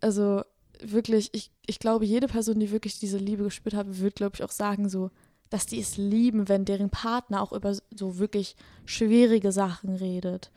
[0.00, 0.42] Also
[0.82, 4.44] wirklich, ich, ich glaube, jede Person, die wirklich diese Liebe gespürt hat, wird, glaube ich,
[4.44, 5.10] auch sagen, so,
[5.50, 10.50] dass die es lieben, wenn deren Partner auch über so wirklich schwierige Sachen redet.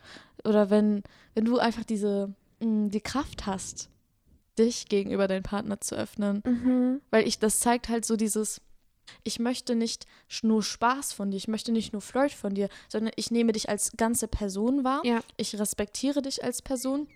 [0.44, 1.02] Oder wenn,
[1.34, 3.90] wenn du einfach diese, mh, die Kraft hast,
[4.58, 6.42] dich gegenüber deinem Partner zu öffnen.
[6.44, 7.00] Mhm.
[7.10, 8.60] Weil ich, das zeigt halt so dieses,
[9.22, 10.06] ich möchte nicht
[10.42, 13.68] nur Spaß von dir, ich möchte nicht nur Flirt von dir, sondern ich nehme dich
[13.68, 15.02] als ganze Person wahr.
[15.04, 15.20] Ja.
[15.36, 17.08] Ich respektiere dich als Person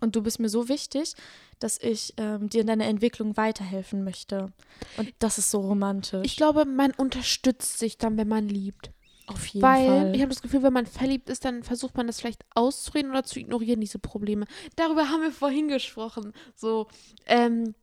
[0.00, 1.14] und du bist mir so wichtig,
[1.58, 4.52] dass ich ähm, dir in deiner Entwicklung weiterhelfen möchte.
[4.96, 6.22] Und das ist so romantisch.
[6.24, 8.90] Ich glaube, man unterstützt sich dann, wenn man liebt.
[9.26, 10.14] Auf jeden Weil Fall.
[10.14, 13.24] ich habe das Gefühl, wenn man verliebt ist, dann versucht man das vielleicht auszureden oder
[13.24, 14.46] zu ignorieren, diese Probleme.
[14.76, 16.32] Darüber haben wir vorhin gesprochen.
[16.54, 16.86] So,
[17.26, 17.74] ähm,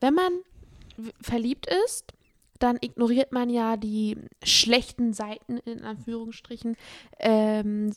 [0.00, 0.32] wenn man
[1.20, 2.12] verliebt ist,
[2.58, 6.76] dann ignoriert man ja die schlechten Seiten, in Anführungsstrichen,
[7.20, 7.92] ähm,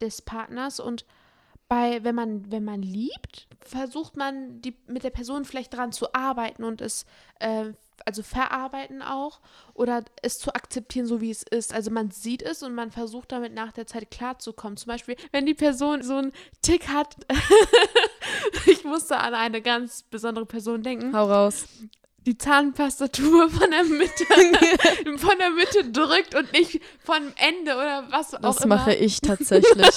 [0.00, 1.04] des Partners und
[1.68, 6.14] bei, wenn man, wenn man liebt, versucht man die, mit der Person vielleicht daran zu
[6.14, 7.06] arbeiten und es,
[7.40, 7.72] äh,
[8.04, 9.40] also verarbeiten auch
[9.74, 11.74] oder es zu akzeptieren, so wie es ist.
[11.74, 14.76] Also man sieht es und man versucht damit nach der Zeit klarzukommen.
[14.76, 16.32] Zum Beispiel, wenn die Person so einen
[16.62, 17.16] Tick hat,
[18.66, 21.66] ich musste an eine ganz besondere Person denken, Hau raus.
[22.26, 24.24] Die Zahnpastatube von der Mitte,
[25.18, 28.76] von der Mitte drückt und nicht vom Ende oder was auch Das immer.
[28.76, 29.88] mache ich tatsächlich.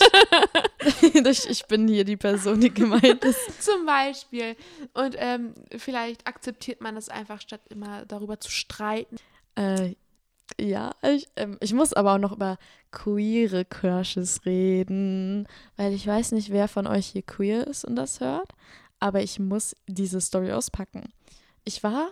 [1.01, 3.63] ich, ich bin hier die Person, die gemeint ist.
[3.63, 4.55] Zum Beispiel.
[4.93, 9.17] Und ähm, vielleicht akzeptiert man das einfach, statt immer darüber zu streiten.
[9.55, 9.95] Äh,
[10.59, 12.57] ja, ich, ähm, ich muss aber auch noch über
[12.91, 18.19] queere Crushes reden, weil ich weiß nicht, wer von euch hier queer ist und das
[18.19, 18.51] hört,
[18.99, 21.11] aber ich muss diese Story auspacken.
[21.65, 22.09] Ich war,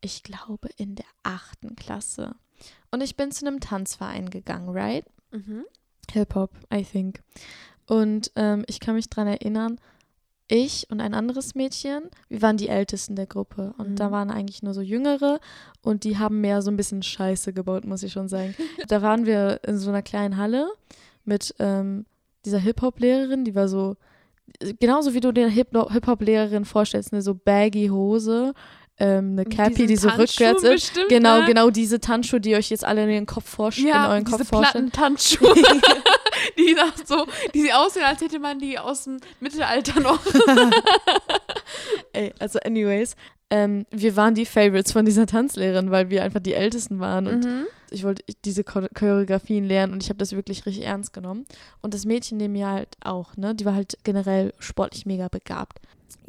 [0.00, 2.34] ich glaube, in der achten Klasse
[2.90, 5.04] und ich bin zu einem Tanzverein gegangen, right?
[5.30, 5.64] Mhm.
[6.10, 7.22] Hip-Hop, I think.
[7.86, 9.78] Und ähm, ich kann mich dran erinnern,
[10.50, 13.74] ich und ein anderes Mädchen, wir waren die Ältesten der Gruppe.
[13.76, 13.96] Und Mhm.
[13.96, 15.40] da waren eigentlich nur so Jüngere
[15.82, 18.54] und die haben mehr so ein bisschen Scheiße gebaut, muss ich schon sagen.
[18.88, 20.70] da waren wir in so einer kleinen Halle
[21.24, 22.06] mit ähm,
[22.46, 23.96] dieser Hip-Hop-Lehrerin, die war so,
[24.80, 28.54] genauso wie du dir Hip-Hop-Lehrerin vorstellst, eine so baggy Hose,
[29.00, 30.70] ähm, eine Cappy, die so rückwärts ist.
[30.92, 31.46] Bestimmt, Genau, ne?
[31.46, 34.38] genau diese Tanzschuhe, die euch jetzt alle in den Kopf vorstellen, Ja, in euren diese
[34.38, 34.90] Kopf vorstellen.
[34.90, 35.54] Plattentanzschuhe.
[36.58, 40.20] die nach so, die sie aussehen, als hätte man die aus dem Mittelalter noch.
[42.12, 43.14] Ey, also anyways,
[43.50, 47.44] ähm, wir waren die Favorites von dieser Tanzlehrerin, weil wir einfach die Ältesten waren und
[47.44, 47.64] Mhm.
[47.90, 51.46] ich wollte diese Chor- Choreografien lernen und ich habe das wirklich richtig ernst genommen.
[51.80, 53.54] Und das Mädchen neben mir halt auch, ne?
[53.54, 55.78] Die war halt generell sportlich mega begabt.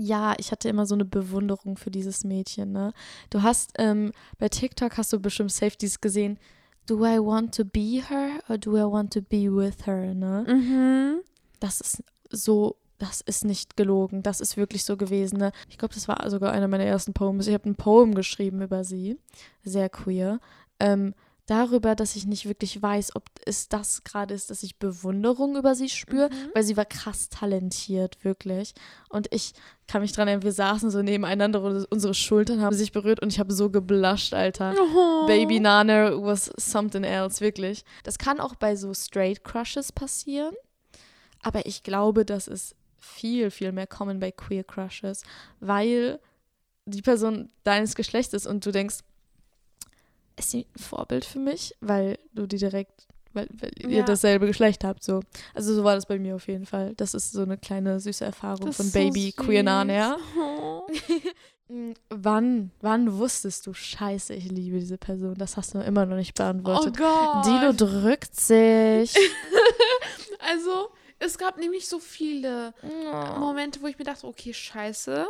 [0.01, 2.93] Ja, ich hatte immer so eine Bewunderung für dieses Mädchen, ne?
[3.29, 6.39] Du hast, ähm, bei TikTok hast du bestimmt Safeties gesehen,
[6.85, 10.45] do I want to be her or do I want to be with her, ne?
[10.47, 11.19] Mhm.
[11.59, 14.23] Das ist so, das ist nicht gelogen.
[14.23, 15.37] Das ist wirklich so gewesen.
[15.37, 15.51] Ne?
[15.67, 17.47] Ich glaube, das war sogar einer meiner ersten Poems.
[17.47, 19.17] Ich habe ein Poem geschrieben über sie.
[19.63, 20.39] Sehr queer.
[20.79, 21.13] Ähm,
[21.49, 25.75] darüber, dass ich nicht wirklich weiß, ob es das gerade ist, dass ich Bewunderung über
[25.75, 26.49] sie spüre, Mhm.
[26.53, 28.73] weil sie war krass talentiert, wirklich.
[29.09, 29.53] Und ich
[29.87, 33.33] kann mich dran erinnern, wir saßen so nebeneinander und unsere Schultern haben sich berührt und
[33.33, 34.75] ich habe so geblusht, Alter.
[34.79, 35.25] Oh.
[35.27, 37.83] Baby Nana was something else, wirklich.
[38.03, 40.53] Das kann auch bei so Straight Crushes passieren,
[41.41, 45.23] aber ich glaube, das ist viel, viel mehr common bei Queer Crushes,
[45.59, 46.19] weil
[46.85, 48.97] die Person deines Geschlechts ist und du denkst,
[50.39, 54.03] ist sie ein Vorbild für mich, weil du die direkt, weil, weil ihr Ja.
[54.05, 55.19] dasselbe Geschlecht habt, so.
[55.53, 56.93] Also so war das bei mir auf jeden Fall.
[56.95, 60.17] Das ist so eine kleine süße Erfahrung Das von ist so Baby Queer.
[60.37, 60.87] Oh.
[61.71, 65.35] Mm, Wann, wann wusstest du, scheiße, ich liebe diese Person?
[65.35, 66.97] Das hast du immer noch nicht Oh beantwortet.
[66.97, 67.45] Gott.
[67.45, 69.15] Dilo drückt sich.
[70.39, 73.39] Also, es gab nämlich so viele Oh.
[73.39, 75.27] Momente, wo ich mir dachte, okay, scheiße.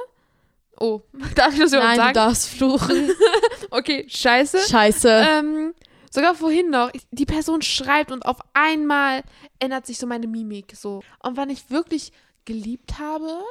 [0.80, 1.02] Oh,
[1.36, 2.14] darf ich das überhaupt Nein, du sagen?
[2.14, 3.10] darfst fluchen.
[3.72, 4.58] Okay, scheiße.
[4.68, 5.10] scheiße.
[5.10, 5.74] Ähm,
[6.10, 9.22] sogar vorhin noch, die Person schreibt und auf einmal
[9.60, 11.04] ändert sich so meine Mimik so.
[11.22, 12.12] Und wann ich wirklich
[12.46, 13.44] geliebt habe,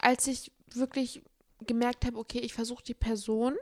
[0.00, 1.22] als ich wirklich
[1.66, 3.56] gemerkt habe, okay, ich versuche die Person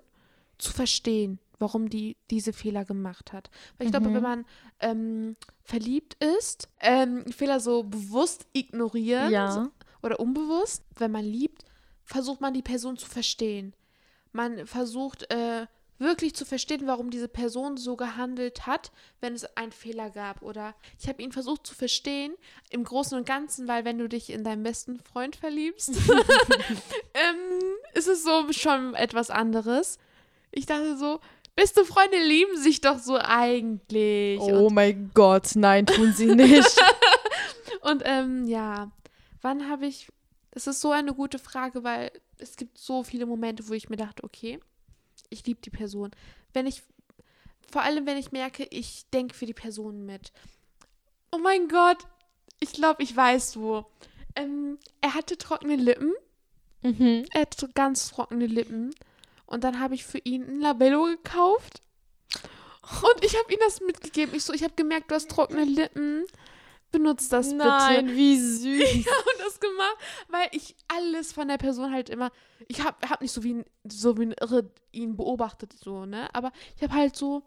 [0.58, 3.50] zu verstehen, warum die diese Fehler gemacht hat.
[3.78, 4.14] Weil ich glaube, Mhm.
[4.14, 4.44] wenn man
[4.80, 9.70] ähm, verliebt ist, ähm, Fehler so bewusst ignorieren ja.
[10.02, 11.64] oder unbewusst, wenn man liebt,
[12.06, 13.74] versucht man die Person zu verstehen.
[14.32, 15.66] Man versucht äh,
[15.98, 20.42] wirklich zu verstehen, warum diese Person so gehandelt hat, wenn es einen Fehler gab.
[20.42, 22.34] Oder ich habe ihn versucht zu verstehen
[22.70, 25.90] im Großen und Ganzen, weil wenn du dich in deinen besten Freund verliebst,
[27.14, 27.36] ähm,
[27.94, 29.98] ist es so schon etwas anderes.
[30.52, 31.20] Ich dachte so,
[31.54, 34.40] beste Freunde lieben sich doch so eigentlich.
[34.40, 36.76] Oh mein Gott, nein, tun sie nicht.
[37.80, 38.90] Und ähm, ja,
[39.42, 40.08] wann habe ich.
[40.56, 43.98] Es ist so eine gute Frage, weil es gibt so viele Momente, wo ich mir
[43.98, 44.58] dachte, okay,
[45.28, 46.12] ich liebe die Person.
[46.54, 46.82] Wenn ich,
[47.70, 50.32] vor allem wenn ich merke, ich denke für die Person mit.
[51.30, 51.98] Oh mein Gott,
[52.58, 53.84] ich glaube, ich weiß wo.
[54.34, 56.14] Ähm, er hatte trockene Lippen.
[56.80, 57.26] mhm.
[57.34, 58.94] Er hatte ganz trockene Lippen.
[59.44, 61.82] Und dann habe ich für ihn ein Labello gekauft.
[62.82, 64.34] Und ich habe ihm das mitgegeben.
[64.34, 66.24] Ich so, ich habe gemerkt, du hast trockene Lippen.
[66.92, 68.96] Benutzt das bitte Nein, wie süß.
[68.96, 69.96] und das gemacht,
[70.28, 72.30] weil ich alles von der Person halt immer,
[72.68, 76.28] ich habe hab nicht so wie ein, so wie ein Irre ihn beobachtet so, ne,
[76.34, 77.42] aber ich habe halt so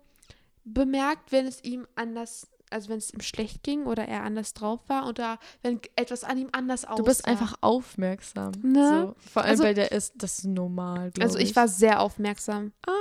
[0.65, 4.81] bemerkt, wenn es ihm anders, also wenn es ihm schlecht ging oder er anders drauf
[4.87, 6.95] war oder wenn etwas an ihm anders aussah.
[6.97, 8.51] Du bist einfach aufmerksam.
[8.61, 9.13] Ne?
[9.17, 9.29] So.
[9.31, 12.71] Vor allem Also- bei der ist das ist normal, Also ich war sehr aufmerksam.
[12.85, 12.91] Ah,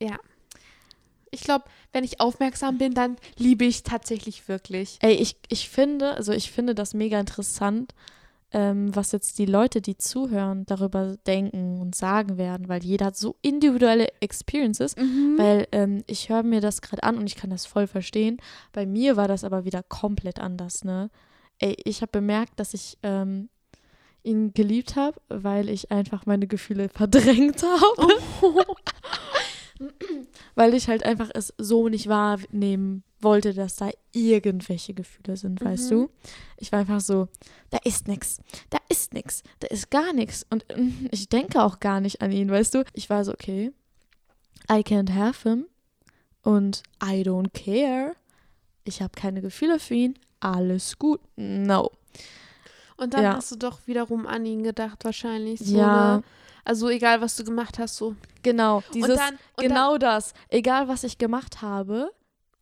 [0.00, 0.18] Ja.
[1.30, 4.98] Ich glaube, wenn ich aufmerksam bin, dann liebe ich tatsächlich wirklich.
[5.00, 7.94] Ey, ich, ich finde, also ich finde das mega interessant,
[8.50, 13.16] ähm, was jetzt die Leute, die zuhören, darüber denken und sagen werden, weil jeder hat
[13.16, 14.96] so individuelle Experiences.
[14.96, 15.34] Mhm.
[15.36, 18.38] Weil ähm, ich höre mir das gerade an und ich kann das voll verstehen.
[18.72, 21.10] Bei mir war das aber wieder komplett anders, ne?
[21.58, 23.48] Ey, ich habe bemerkt, dass ich ähm,
[24.22, 28.12] ihn geliebt habe, weil ich einfach meine Gefühle verdrängt habe.
[30.54, 35.90] weil ich halt einfach es so nicht wahrnehmen wollte, dass da irgendwelche Gefühle sind, weißt
[35.90, 35.94] Mhm.
[35.94, 36.10] du?
[36.56, 37.28] Ich war einfach so,
[37.70, 40.46] da ist nix, da ist nix, da ist gar nichts.
[40.50, 42.84] Und mm, ich denke auch gar nicht an ihn, weißt du?
[42.94, 43.72] Ich war so, okay,
[44.70, 45.66] I can't have him
[46.42, 48.14] und I don't care.
[48.84, 50.18] Ich habe keine Gefühle für ihn.
[50.40, 51.20] Alles gut.
[51.36, 51.90] No.
[52.96, 53.36] Und dann Ja.
[53.36, 55.60] hast du doch wiederum an ihn gedacht, wahrscheinlich.
[55.60, 56.16] So, Ja.
[56.18, 56.22] Ne?
[56.68, 58.14] Also egal, was du gemacht hast, so.
[58.42, 58.82] Genau.
[58.92, 60.34] Dieses, dann- und genau das.
[60.50, 62.10] Egal, was ich gemacht habe,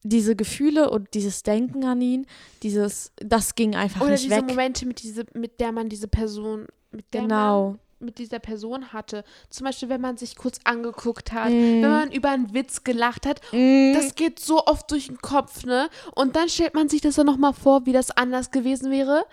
[0.05, 2.27] diese Gefühle und dieses Denken an ihn,
[2.63, 4.47] dieses, das ging einfach Oder nicht diese weg.
[4.47, 7.77] Momente, mit, diese, mit der man diese Person, mit der man genau.
[7.99, 9.25] mit dieser Person hatte.
[9.51, 11.83] Zum Beispiel, wenn man sich kurz angeguckt hat, Mm.
[11.83, 13.41] wenn man über einen Witz gelacht hat.
[13.53, 13.93] Mm.
[13.95, 15.89] Das geht so oft durch den Kopf, ne?
[16.15, 19.25] Und dann stellt man sich das dann nochmal vor, wie das anders gewesen wäre,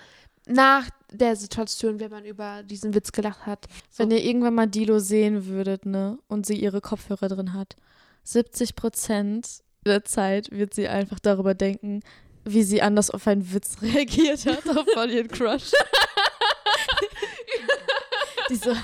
[0.47, 3.67] nach der Situation, wenn man über diesen Witz gelacht hat.
[3.89, 4.03] So.
[4.03, 7.75] Wenn ihr irgendwann mal Dilo sehen würdet, ne, und sie ihre Kopfhörer drin hat,
[8.23, 12.01] 70 Prozent der Zeit wird sie einfach darüber denken,
[12.45, 15.71] wie sie anders auf einen Witz reagiert hat, auf ihren Crush.
[18.49, 18.75] die so,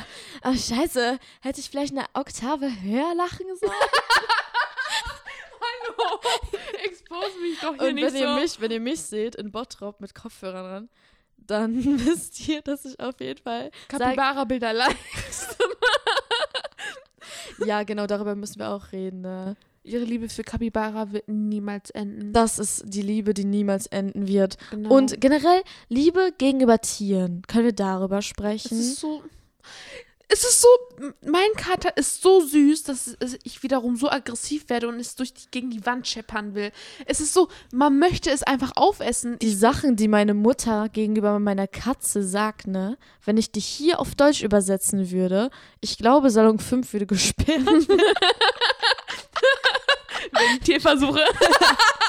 [0.43, 3.71] oh scheiße, hätte ich vielleicht eine Oktave höher lachen sollen?
[5.61, 6.19] Hallo,
[6.83, 8.39] expose mich doch hier Und nicht wenn ihr, so.
[8.39, 10.89] mich, wenn ihr mich seht in Bottrop mit Kopfhörern dran,
[11.49, 15.55] dann wisst ihr, dass ich auf jeden Fall Kapibara-Bilder live.
[17.65, 19.21] ja, genau, darüber müssen wir auch reden.
[19.21, 19.55] Ne?
[19.83, 22.33] Ihre Liebe für Kapibara wird niemals enden.
[22.33, 24.57] Das ist die Liebe, die niemals enden wird.
[24.69, 24.95] Genau.
[24.95, 27.41] Und generell Liebe gegenüber Tieren.
[27.47, 28.77] Können wir darüber sprechen?
[28.77, 29.23] ist so.
[30.31, 30.67] Es ist so,
[31.21, 35.47] mein Kater ist so süß, dass ich wiederum so aggressiv werde und es durch die,
[35.49, 36.71] gegen die Wand scheppern will.
[37.07, 39.39] Es ist so, man möchte es einfach aufessen.
[39.39, 42.97] die Sachen, die meine Mutter gegenüber meiner Katze sagt, ne?
[43.25, 45.49] Wenn ich die hier auf Deutsch übersetzen würde,
[45.81, 47.61] ich glaube, Salon 5 würde gesperrt.
[50.53, 51.23] Ich Tierversuche.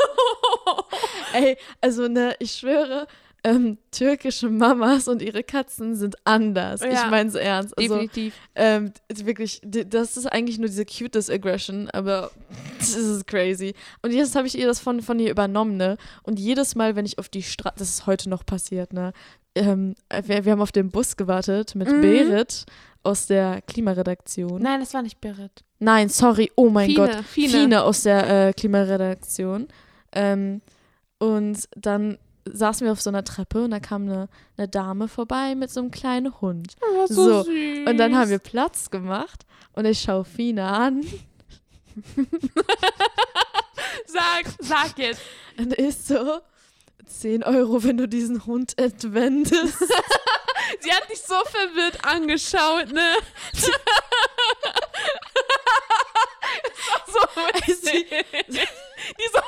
[1.32, 3.06] Ey, also ne, ich schwöre,
[3.44, 6.80] ähm, türkische Mamas und ihre Katzen sind anders.
[6.80, 6.90] Ja.
[6.92, 7.76] Ich meine es ernst.
[7.76, 8.34] Also, Definitiv.
[8.54, 12.30] ähm, wirklich, das ist eigentlich nur diese cuteness Aggression, aber
[12.78, 13.74] das ist crazy.
[14.02, 15.96] Und jetzt habe ich ihr das von, von ihr übernommen, ne?
[16.22, 19.12] Und jedes Mal, wenn ich auf die Straße, das ist heute noch passiert, ne?
[19.54, 22.00] Ähm, wir, wir haben auf den Bus gewartet mit Mhm.
[22.00, 22.64] Berit
[23.02, 24.62] aus der Klimaredaktion.
[24.62, 25.64] Nein, das war nicht Berit.
[25.80, 27.24] Nein, sorry, oh mein Fine, Gott.
[27.24, 27.48] Fine.
[27.48, 29.66] Fine aus der äh, Klimaredaktion.
[30.12, 30.62] Ähm,
[31.18, 35.54] und dann saßen wir auf so einer Treppe und da kam eine, eine Dame vorbei
[35.54, 36.74] mit so einem kleinen Hund.
[36.80, 37.50] Oh, so, So.
[37.50, 41.02] Und dann haben wir Platz gemacht und ich schaue Fine an
[44.06, 45.20] Sag, sag jetzt.
[45.58, 46.40] und ist so,
[47.06, 49.78] 10 Euro, wenn du diesen Hund entwendest.
[50.80, 53.14] Sie hat dich so verwirrt angeschaut, ne?
[57.06, 57.18] so
[57.66, 58.06] witzig.
[58.48, 59.40] Die so,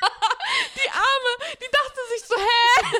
[0.74, 2.96] die Arme, die dachte sich so, hä?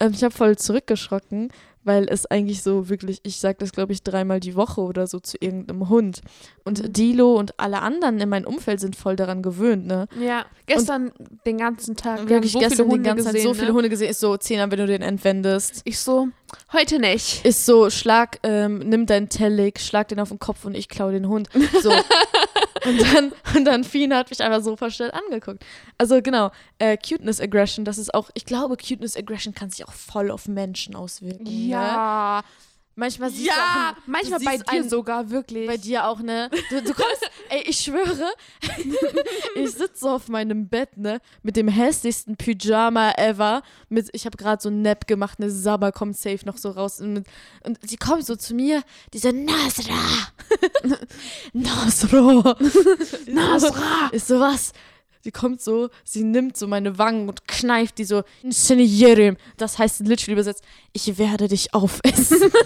[0.00, 1.50] ähm, ich habe voll zurückgeschrocken,
[1.84, 5.20] weil es eigentlich so wirklich, ich sage das glaube ich dreimal die Woche oder so
[5.20, 6.22] zu irgendeinem Hund.
[6.64, 6.92] Und Mhm.
[6.92, 10.08] Dilo und alle anderen in meinem Umfeld sind voll daran gewöhnt, ne?
[10.18, 11.12] Ja, gestern
[11.46, 12.20] den ganzen Tag.
[12.20, 13.74] wir Wirklich so gestern viele Hunde die ganze gesehen, Zeit so viele ne?
[13.74, 14.10] Hunde gesehen.
[14.10, 15.82] Ist so, Zehner, wenn du den entwendest.
[15.84, 16.28] Ich so,
[16.72, 17.44] heute nicht.
[17.44, 21.10] Ist so, schlag, ähm, nimm deinen Tellig, schlag den auf den Kopf und ich klau
[21.10, 21.48] den Hund.
[21.82, 21.90] So.
[22.84, 25.64] und dann, und dann Fine hat mich einfach so verstellt angeguckt.
[25.98, 29.92] Also genau, äh, Cuteness Aggression, das ist auch, ich glaube, Cuteness Aggression kann sich auch
[29.92, 31.44] voll auf Menschen auswirken.
[31.44, 32.44] Ne?
[32.96, 35.66] Manchmal siehst du ja, auch, manchmal du bei dir sogar, wirklich.
[35.66, 36.48] bei dir auch, ne?
[36.70, 38.32] Du, du kommst, ey, ich schwöre,
[39.56, 41.20] ich sitze so auf meinem Bett, ne?
[41.42, 43.62] Mit dem hässlichsten Pyjama ever.
[43.88, 47.00] Mit, ich habe gerade so einen Nap gemacht, eine Sabber kommt safe noch so raus.
[47.00, 47.24] Und,
[47.64, 49.94] und sie kommt so zu mir, diese Nasra.
[51.52, 52.56] Nasra.
[53.26, 54.10] Nasra.
[54.12, 54.72] Ist so was.
[55.24, 58.24] Sie kommt so, sie nimmt so meine Wangen und kneift die so.
[59.56, 62.52] Das heißt literally übersetzt, ich werde dich aufessen.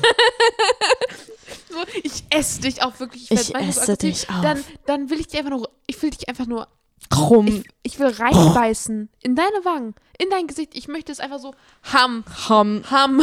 [1.71, 3.31] So, ich esse dich auch wirklich.
[3.31, 4.43] Ich so esse dich auf.
[4.43, 6.67] Dann, dann will ich dich einfach nur, ich will dich einfach nur,
[7.11, 7.47] Krumm.
[7.47, 10.75] ich, ich will reinbeißen in deine Wangen, in dein Gesicht.
[10.75, 11.55] Ich möchte es einfach so
[11.93, 12.83] ham, Ham.
[12.91, 13.21] ham.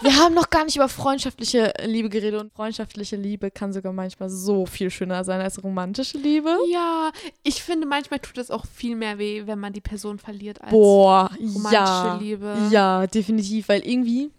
[0.00, 4.30] Wir haben noch gar nicht über freundschaftliche Liebe geredet und freundschaftliche Liebe kann sogar manchmal
[4.30, 6.56] so viel schöner sein als romantische Liebe.
[6.70, 7.10] Ja,
[7.42, 10.70] ich finde, manchmal tut es auch viel mehr weh, wenn man die Person verliert als
[10.70, 12.18] Boah, romantische ja.
[12.20, 12.56] Liebe.
[12.70, 14.30] Ja, definitiv, weil irgendwie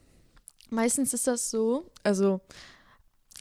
[0.70, 2.42] meistens ist das so, also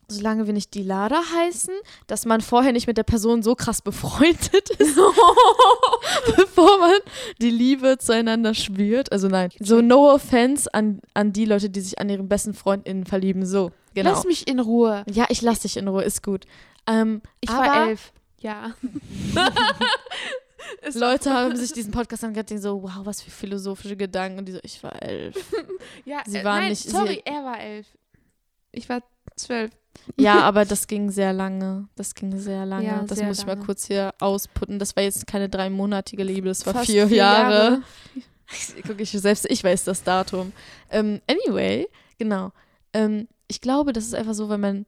[0.08, 1.74] solange wir nicht die Lara heißen,
[2.06, 4.96] dass man vorher nicht mit der Person so krass befreundet ist,
[6.36, 6.98] bevor man
[7.40, 9.12] die Liebe zueinander spürt.
[9.12, 13.06] Also nein, so no offense an, an die Leute, die sich an ihren besten FreundInnen
[13.06, 13.46] verlieben.
[13.46, 14.10] So, genau.
[14.10, 15.04] Lass mich in Ruhe.
[15.10, 16.44] ja, ich lass dich in Ruhe, ist gut.
[16.86, 18.12] Ähm, Ich war elf.
[18.40, 18.72] Ja.
[20.94, 24.38] Leute haben sich diesen Podcast angehört und so, wow, was für philosophische Gedanken.
[24.38, 25.34] Und die so, ich war elf.
[26.04, 27.86] ja, sie äh, waren nein, nicht- Sorry, er war elf.
[28.72, 29.02] Ich war
[29.36, 29.70] zwölf.
[30.18, 31.88] Ja, aber das ging sehr lange.
[31.96, 32.86] Das ging sehr lange.
[32.86, 33.64] Ja, das sehr muss ich mal lange.
[33.64, 34.78] kurz hier ausputten.
[34.78, 37.54] Das war jetzt keine dreimonatige Liebe, das war Fast vier, vier Jahre.
[37.54, 37.82] Jahre.
[38.86, 40.52] Guck ich selbst, ich weiß das Datum.
[40.90, 41.88] Ähm, anyway,
[42.18, 42.52] genau.
[42.92, 44.86] Ähm, ich glaube, das ist einfach so, wenn man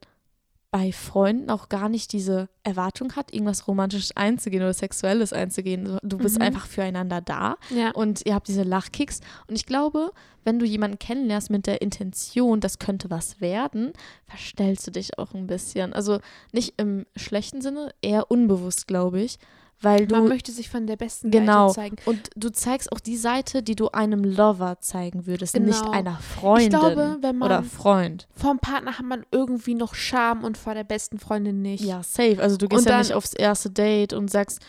[0.69, 5.97] bei Freunden auch gar nicht diese Erwartung hat, irgendwas Romantisches einzugehen oder Sexuelles einzugehen.
[6.03, 6.41] Du bist Mhm.
[6.41, 7.91] einfach füreinander da Ja.
[7.91, 9.21] und ihr habt diese Lachkicks.
[9.47, 10.11] Und ich glaube,
[10.43, 13.93] wenn du jemanden kennenlernst mit der Intention, das könnte was werden,
[14.25, 15.93] verstellst du dich auch ein bisschen.
[15.93, 16.19] Also
[16.51, 19.39] nicht im schlechten Sinne, eher unbewusst, glaube ich.
[19.81, 21.67] Weil du Man möchte sich von der besten Genau.
[21.69, 21.95] Seite zeigen.
[22.05, 25.91] und du zeigst auch die Seite, die du einem Lover zeigen würdest, nicht Genau.
[25.91, 28.27] einer Freundin glaube, wenn man- oder Freund.
[28.33, 31.83] Vom Partner hat man irgendwie noch Scham und vor der besten Freundin nicht.
[31.83, 32.37] Ja, safe.
[32.41, 34.61] Also du gehst Und ja nicht aufs erste Date und sagst,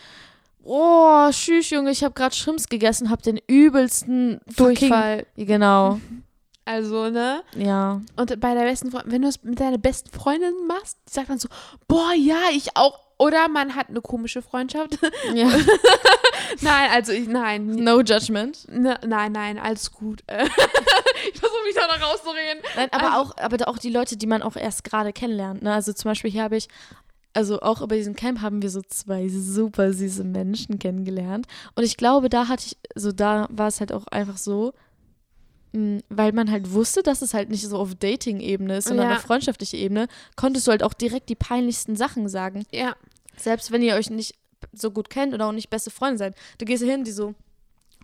[0.63, 5.25] oh, tschüss, Junge, ich habe gerade Schrimps gegessen, hab den übelsten fucking- Durchfall.
[5.37, 5.99] Genau,
[6.65, 7.41] Also, ne?
[7.57, 7.99] ja.
[8.15, 11.29] Und bei der besten Freundin, wenn du es mit deiner besten Freundin machst, die sagt
[11.31, 11.47] dann so,
[11.87, 12.99] boah, ja, ich auch.
[13.19, 14.97] Oder man hat eine komische Freundschaft.
[15.35, 15.49] ja.
[16.61, 17.65] nein, also ich, nein.
[17.67, 18.65] No judgment.
[18.71, 20.23] Ne, nein, nein, alles gut.
[21.33, 22.63] Ich versuche mich da noch rauszureden.
[22.77, 25.61] Nein, aber Also- auch, aber auch die Leute, die man auch erst gerade kennenlernt.
[25.61, 25.73] Ne?
[25.73, 26.69] Also zum Beispiel hier habe ich,
[27.33, 31.45] also auch über diesen Camp haben wir so zwei super süße Menschen kennengelernt.
[31.75, 34.73] Und ich glaube, da hatte ich, so da war es halt auch einfach so,
[35.71, 39.15] weil man halt wusste, dass es halt nicht so auf Dating-Ebene ist, sondern Ja.
[39.17, 42.63] auf freundschaftlicher Ebene, konntest du halt auch direkt die peinlichsten Sachen sagen.
[42.71, 42.95] Ja.
[43.37, 44.35] Selbst wenn ihr euch nicht
[44.73, 46.35] so gut kennt oder auch nicht beste Freunde seid.
[46.57, 47.33] Du gehst hin, die so,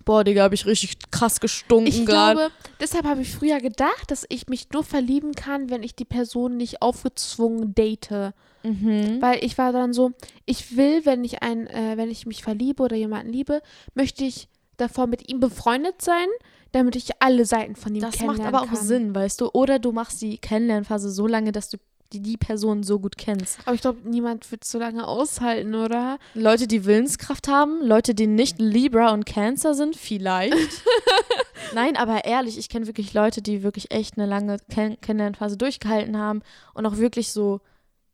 [0.05, 2.39] boah, Digga, habe ich richtig krass gestunken Ich gerade.
[2.39, 6.05] glaube, deshalb habe ich früher gedacht, dass ich mich nur verlieben kann, wenn ich die
[6.05, 8.31] Person nicht aufgezwungen date.
[8.63, 9.21] Mhm.
[9.21, 10.11] Weil ich war dann so,
[10.45, 13.61] ich will, wenn ich ein, äh, wenn ich mich verliebe oder jemanden liebe,
[13.95, 14.47] möchte ich
[14.77, 16.27] davor mit ihm befreundet sein,
[16.75, 18.85] damit ich alle Seiten von ihm Das macht kennenlernen aber auch kann.
[18.85, 19.49] Sinn, weißt du?
[19.53, 21.77] Oder du machst die Kennenlernphase so lange, dass du
[22.11, 23.59] die, die Person so gut kennst.
[23.65, 26.19] Aber ich glaube, niemand wird so lange aushalten, oder?
[26.33, 30.53] Leute, die Willenskraft haben, Leute, die nicht Libra und Cancer sind, vielleicht.
[31.73, 36.17] Nein, aber ehrlich, ich kenne wirklich Leute, die wirklich echt eine lange Ken Kennenlernphase durchgehalten
[36.17, 36.41] haben
[36.73, 37.61] und auch wirklich so,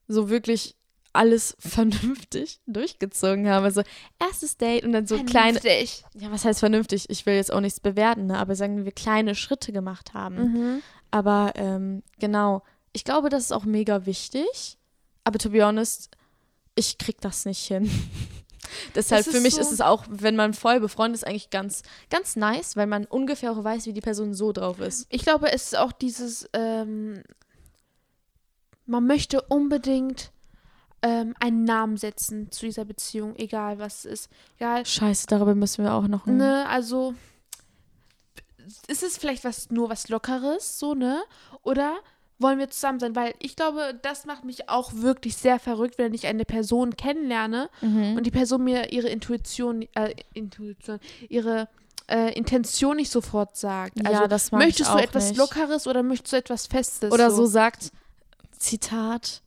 [0.07, 0.76] so wirklich
[1.14, 3.66] alles vernünftig durchgezogen haben.
[3.66, 3.84] Also
[4.20, 6.03] erstes Date und dann so kleine, Vernünftig.
[6.16, 7.09] ja, was heißt vernünftig?
[7.09, 8.38] Ich will jetzt auch nichts bewerten, ne?
[8.38, 10.36] aber sagen wir kleine Schritte gemacht haben.
[10.36, 10.82] Mhm.
[11.12, 14.78] Aber ähm, genau, ich glaube, das ist auch mega wichtig.
[15.24, 16.09] Aber to be honest,
[16.76, 17.89] ich krieg das nicht hin.
[18.95, 22.36] Deshalb für mich so- ist es auch, wenn man voll befreundet ist, eigentlich ganz, ganz
[22.38, 25.07] nice, weil man ungefähr auch weiß, wie die Person so drauf ist.
[25.09, 27.22] Ich glaube, es ist auch dieses, ähm,
[28.86, 30.32] man möchte unbedingt
[31.04, 34.30] ähm, einen Namen setzen zu dieser Beziehung, egal was es ist.
[34.58, 36.26] Egal, Scheiße, darüber müssen wir auch noch.
[36.26, 37.14] ne, also
[38.88, 41.22] ist es vielleicht was nur was Lockeres, so, ne?
[41.64, 41.95] Oder
[42.39, 43.16] wollen wir zusammen sein?
[43.16, 47.70] Weil ich glaube, das macht mich auch wirklich sehr verrückt, wenn ich eine Person kennenlerne
[47.82, 48.16] Mhm.
[48.18, 50.99] und die Person mir ihre Intuition, äh, Intuition,
[51.30, 51.68] ihre
[52.08, 53.97] äh, Intention nicht sofort sagt.
[53.99, 55.38] ja, Also das mag ich möchtest auch du etwas nicht.
[55.38, 57.12] Lockeres oder möchtest du etwas Festes?
[57.12, 57.91] Oder so sagt,
[58.58, 59.41] Zitat,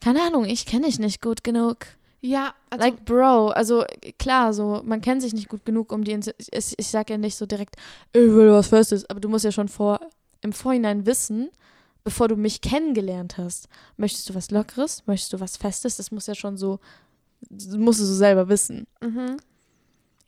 [0.00, 1.86] keine Ahnung, ich kenne dich nicht gut genug.
[2.20, 3.84] Ja, also like, Bro, also
[4.18, 6.18] klar, so, man kennt sich nicht gut genug, um die,
[6.52, 7.76] ich, ich sag ja nicht so direkt,
[8.12, 10.00] ich will was Festes, aber du musst ja schon vor,
[10.40, 11.50] im Vorhinein wissen,
[12.04, 16.26] bevor du mich kennengelernt hast, möchtest du was Lockeres, möchtest du was Festes, das muss
[16.26, 16.80] ja schon so,
[17.50, 18.86] musst du so selber wissen.
[19.00, 19.36] mhm.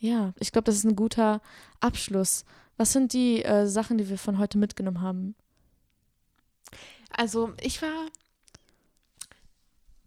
[0.01, 1.41] Ja, ich glaube, das ist ein guter
[1.81, 2.45] Abschluss.
[2.77, 5.35] Was sind die äh, Sachen, die wir von heute mitgenommen haben?
[7.11, 8.07] also ich war,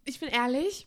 [0.04, 0.86] ich bin ehrlich,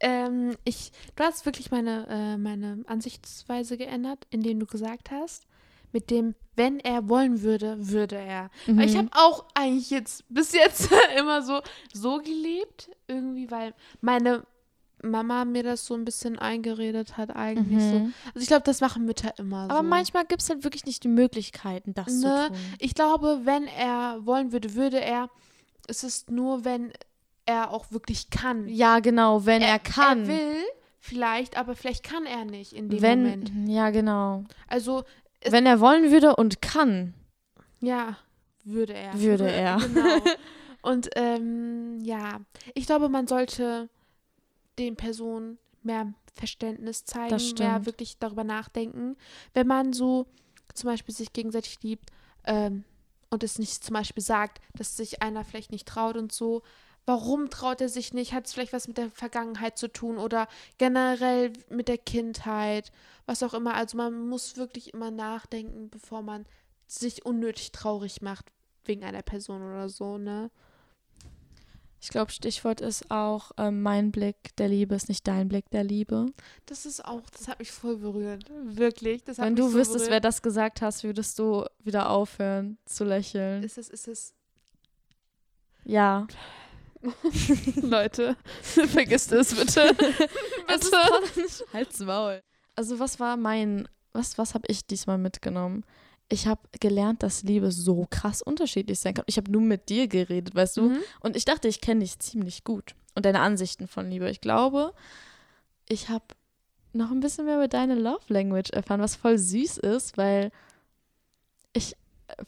[0.00, 5.46] ähm, ich, du hast wirklich meine, äh, meine Ansichtsweise geändert, indem du gesagt hast,
[5.92, 8.50] mit dem, wenn er wollen würde, würde er.
[8.66, 8.98] Weil ich Mhm.
[8.98, 11.60] habe auch eigentlich jetzt bis jetzt immer so
[11.94, 14.44] so gelebt irgendwie, weil meine
[15.02, 17.98] Mama mir das so ein bisschen eingeredet hat eigentlich so.
[18.00, 18.14] Mhm.
[18.28, 19.70] Also ich glaube, das machen Mütter immer so.
[19.70, 22.48] Aber manchmal gibt es halt wirklich nicht die Möglichkeiten, das Ne?
[22.48, 22.56] zu tun.
[22.80, 25.30] Ich glaube, wenn er wollen würde, würde er.
[25.86, 26.92] Es ist nur, wenn
[27.46, 28.68] er auch wirklich kann.
[28.68, 30.22] Ja, genau, wenn er, kann.
[30.22, 30.64] Er will
[30.98, 33.52] vielleicht, aber vielleicht kann er nicht in dem wenn, Moment.
[33.68, 34.44] ja, genau.
[34.68, 35.04] Also,
[35.48, 37.14] Wenn er wollen würde und kann.
[37.80, 38.18] ja,
[38.64, 39.18] würde er.
[39.20, 39.78] Würde er.
[39.78, 40.22] Genau.
[40.82, 42.40] Und ähm, ja,
[42.74, 43.88] ich glaube, man sollte
[44.78, 49.16] den Personen mehr Verständnis zeigen, mehr wirklich darüber nachdenken.
[49.52, 50.26] Wenn man so
[50.74, 52.10] zum Beispiel sich gegenseitig liebt
[52.44, 52.84] ähm,
[53.30, 56.62] und es nicht zum Beispiel sagt, dass sich einer vielleicht nicht traut und so,
[57.06, 58.32] warum traut er sich nicht?
[58.32, 62.92] Hat es vielleicht was mit der Vergangenheit zu tun oder generell mit der Kindheit,
[63.24, 63.74] was auch immer.
[63.74, 66.44] Also man muss wirklich immer nachdenken, bevor man
[66.86, 68.46] sich unnötig traurig macht
[68.84, 70.50] wegen einer Person oder so, ne?
[72.00, 75.82] Ich glaube, Stichwort ist auch, ähm, mein Blick der Liebe ist nicht dein Blick der
[75.82, 76.26] Liebe.
[76.66, 78.44] Das ist auch, das hat mich voll berührt.
[78.64, 79.24] Wirklich.
[79.24, 80.24] Das hat Wenn du so wüsstest, wer berührt.
[80.24, 83.62] das gesagt hast, würdest du wieder aufhören zu lächeln.
[83.62, 84.34] Ist es, ist es.
[85.84, 86.26] Ja.
[87.82, 89.94] Leute, vergisst es bitte.
[90.66, 90.86] Bitte.
[90.86, 92.40] voll- Halt's Maul.
[92.74, 95.84] Also was war mein, was, was habe ich diesmal mitgenommen?
[96.28, 99.24] Ich habe gelernt, dass Liebe so krass unterschiedlich sein kann.
[99.28, 100.82] Ich habe nur mit dir geredet, weißt du?
[100.90, 100.98] Mhm.
[101.20, 104.28] Und ich dachte, ich kenne dich ziemlich gut und deine Ansichten von Liebe.
[104.28, 104.92] Ich glaube,
[105.88, 106.24] ich habe
[106.92, 110.50] noch ein bisschen mehr über deine Love Language erfahren, was voll süß ist, weil
[111.72, 111.94] ich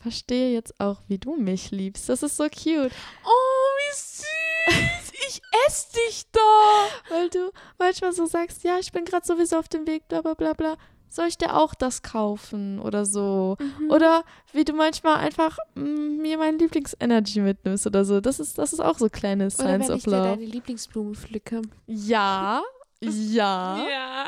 [0.01, 2.09] verstehe jetzt auch, wie du mich liebst.
[2.09, 2.91] Das ist so cute,
[3.25, 4.25] Oh, wie süß.
[5.31, 7.11] Ich esse dich doch.
[7.11, 10.35] weil du manchmal so sagst, ja, ich bin gerade sowieso auf dem Weg, bla bla
[10.35, 10.77] bla bla.
[11.11, 13.57] Soll ich dir auch das kaufen oder so?
[13.59, 13.91] Mhm.
[13.91, 18.21] Oder wie du manchmal einfach mm, mir mein Lieblings-Energy mitnimmst oder so.
[18.21, 20.23] Das ist, das ist auch so kleine Oder Signs wenn of ich dir Love.
[20.29, 21.63] deine Lieblingsblume pflücke.
[21.87, 22.63] Ja,
[23.01, 23.85] ja.
[23.89, 24.27] Ja.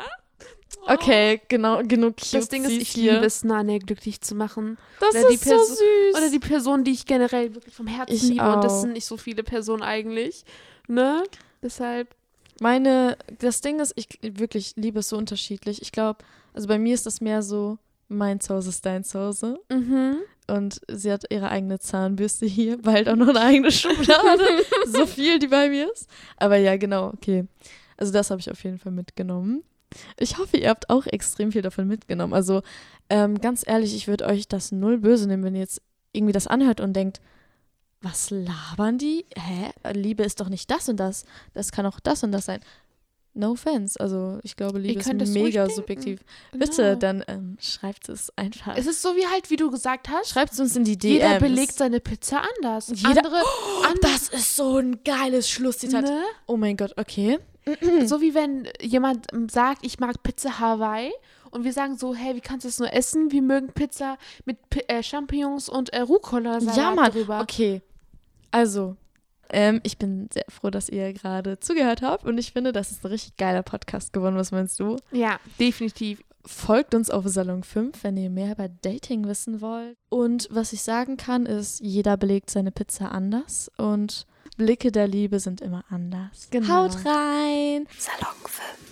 [0.87, 4.77] Okay, genau, genug cute Das Ding ist, ich liebe es, Nane glücklich zu machen.
[4.99, 6.15] Das Oder die ist so süß.
[6.17, 8.53] Oder die Person, die ich generell wirklich vom Herzen Ich liebe.
[8.53, 8.81] Und das auch.
[8.81, 10.43] sind nicht so viele Personen eigentlich.
[10.87, 11.23] Ne?
[11.61, 12.15] Deshalb.
[12.59, 15.81] Meine, das Ding ist, ich wirklich liebe es so unterschiedlich.
[15.81, 16.19] Ich glaube,
[16.53, 19.59] also bei mir ist das mehr so, mein Zuhause ist dein Zuhause.
[19.71, 20.17] Mhm.
[20.47, 24.45] Und sie hat ihre eigene Zahnbürste hier, bald auch noch eine eigene Schublade.
[24.85, 26.07] so viel, die bei mir ist.
[26.37, 27.45] Aber ja, genau, okay.
[27.97, 29.63] Also das habe ich auf jeden Fall mitgenommen.
[30.17, 32.33] Ich hoffe, ihr habt auch extrem viel davon mitgenommen.
[32.33, 32.61] Also
[33.09, 35.81] ähm, ganz ehrlich, ich würde euch das null böse nehmen, wenn ihr jetzt
[36.13, 37.21] irgendwie das anhört und denkt,
[38.01, 39.25] was labern die?
[39.35, 39.71] Hä?
[39.93, 41.25] Liebe ist doch nicht das und das.
[41.53, 42.61] Das kann auch das und das sein.
[43.33, 43.97] No offense.
[43.99, 46.19] Also ich glaube, Liebe ist mega subjektiv.
[46.51, 46.95] Bitte, Genau.
[46.95, 48.75] dann ähm, schreibt es einfach.
[48.77, 50.29] Es ist so wie halt, wie du gesagt hast.
[50.31, 51.13] Schreibt es uns in die DMs.
[51.23, 52.89] Jeder belegt seine Pizza anders.
[52.89, 53.41] Jeder- Andere,
[53.87, 56.03] andere Das ist so ein geiles Schlusszitat.
[56.03, 56.23] ne?
[56.45, 57.39] Oh mein Gott, okay.
[58.05, 61.11] So wie wenn jemand ähm, sagt, ich mag Pizza Hawaii
[61.51, 63.31] und wir sagen so, hey, wie kannst du das nur essen?
[63.31, 67.11] Wir mögen Pizza mit Pi äh, Champignons und äh, Rucola-Salat Ja, Mann.
[67.11, 67.39] drüber.
[67.41, 67.81] Okay.
[68.49, 68.97] Also,
[69.51, 73.03] ähm, ich bin sehr froh, dass ihr gerade zugehört habt und ich finde, das ist
[73.03, 74.35] ein richtig geiler Podcast geworden.
[74.35, 74.97] Was meinst du?
[75.11, 76.23] Ja, definitiv.
[76.43, 79.95] Folgt uns auf Salon 5, wenn ihr mehr über Dating wissen wollt.
[80.09, 84.25] Und was ich sagen kann, ist, jeder belegt seine Pizza anders und
[84.57, 86.47] Blicke der Liebe sind immer anders.
[86.49, 86.67] Genau.
[86.67, 87.87] Haut rein!
[87.97, 88.90] Salon 5.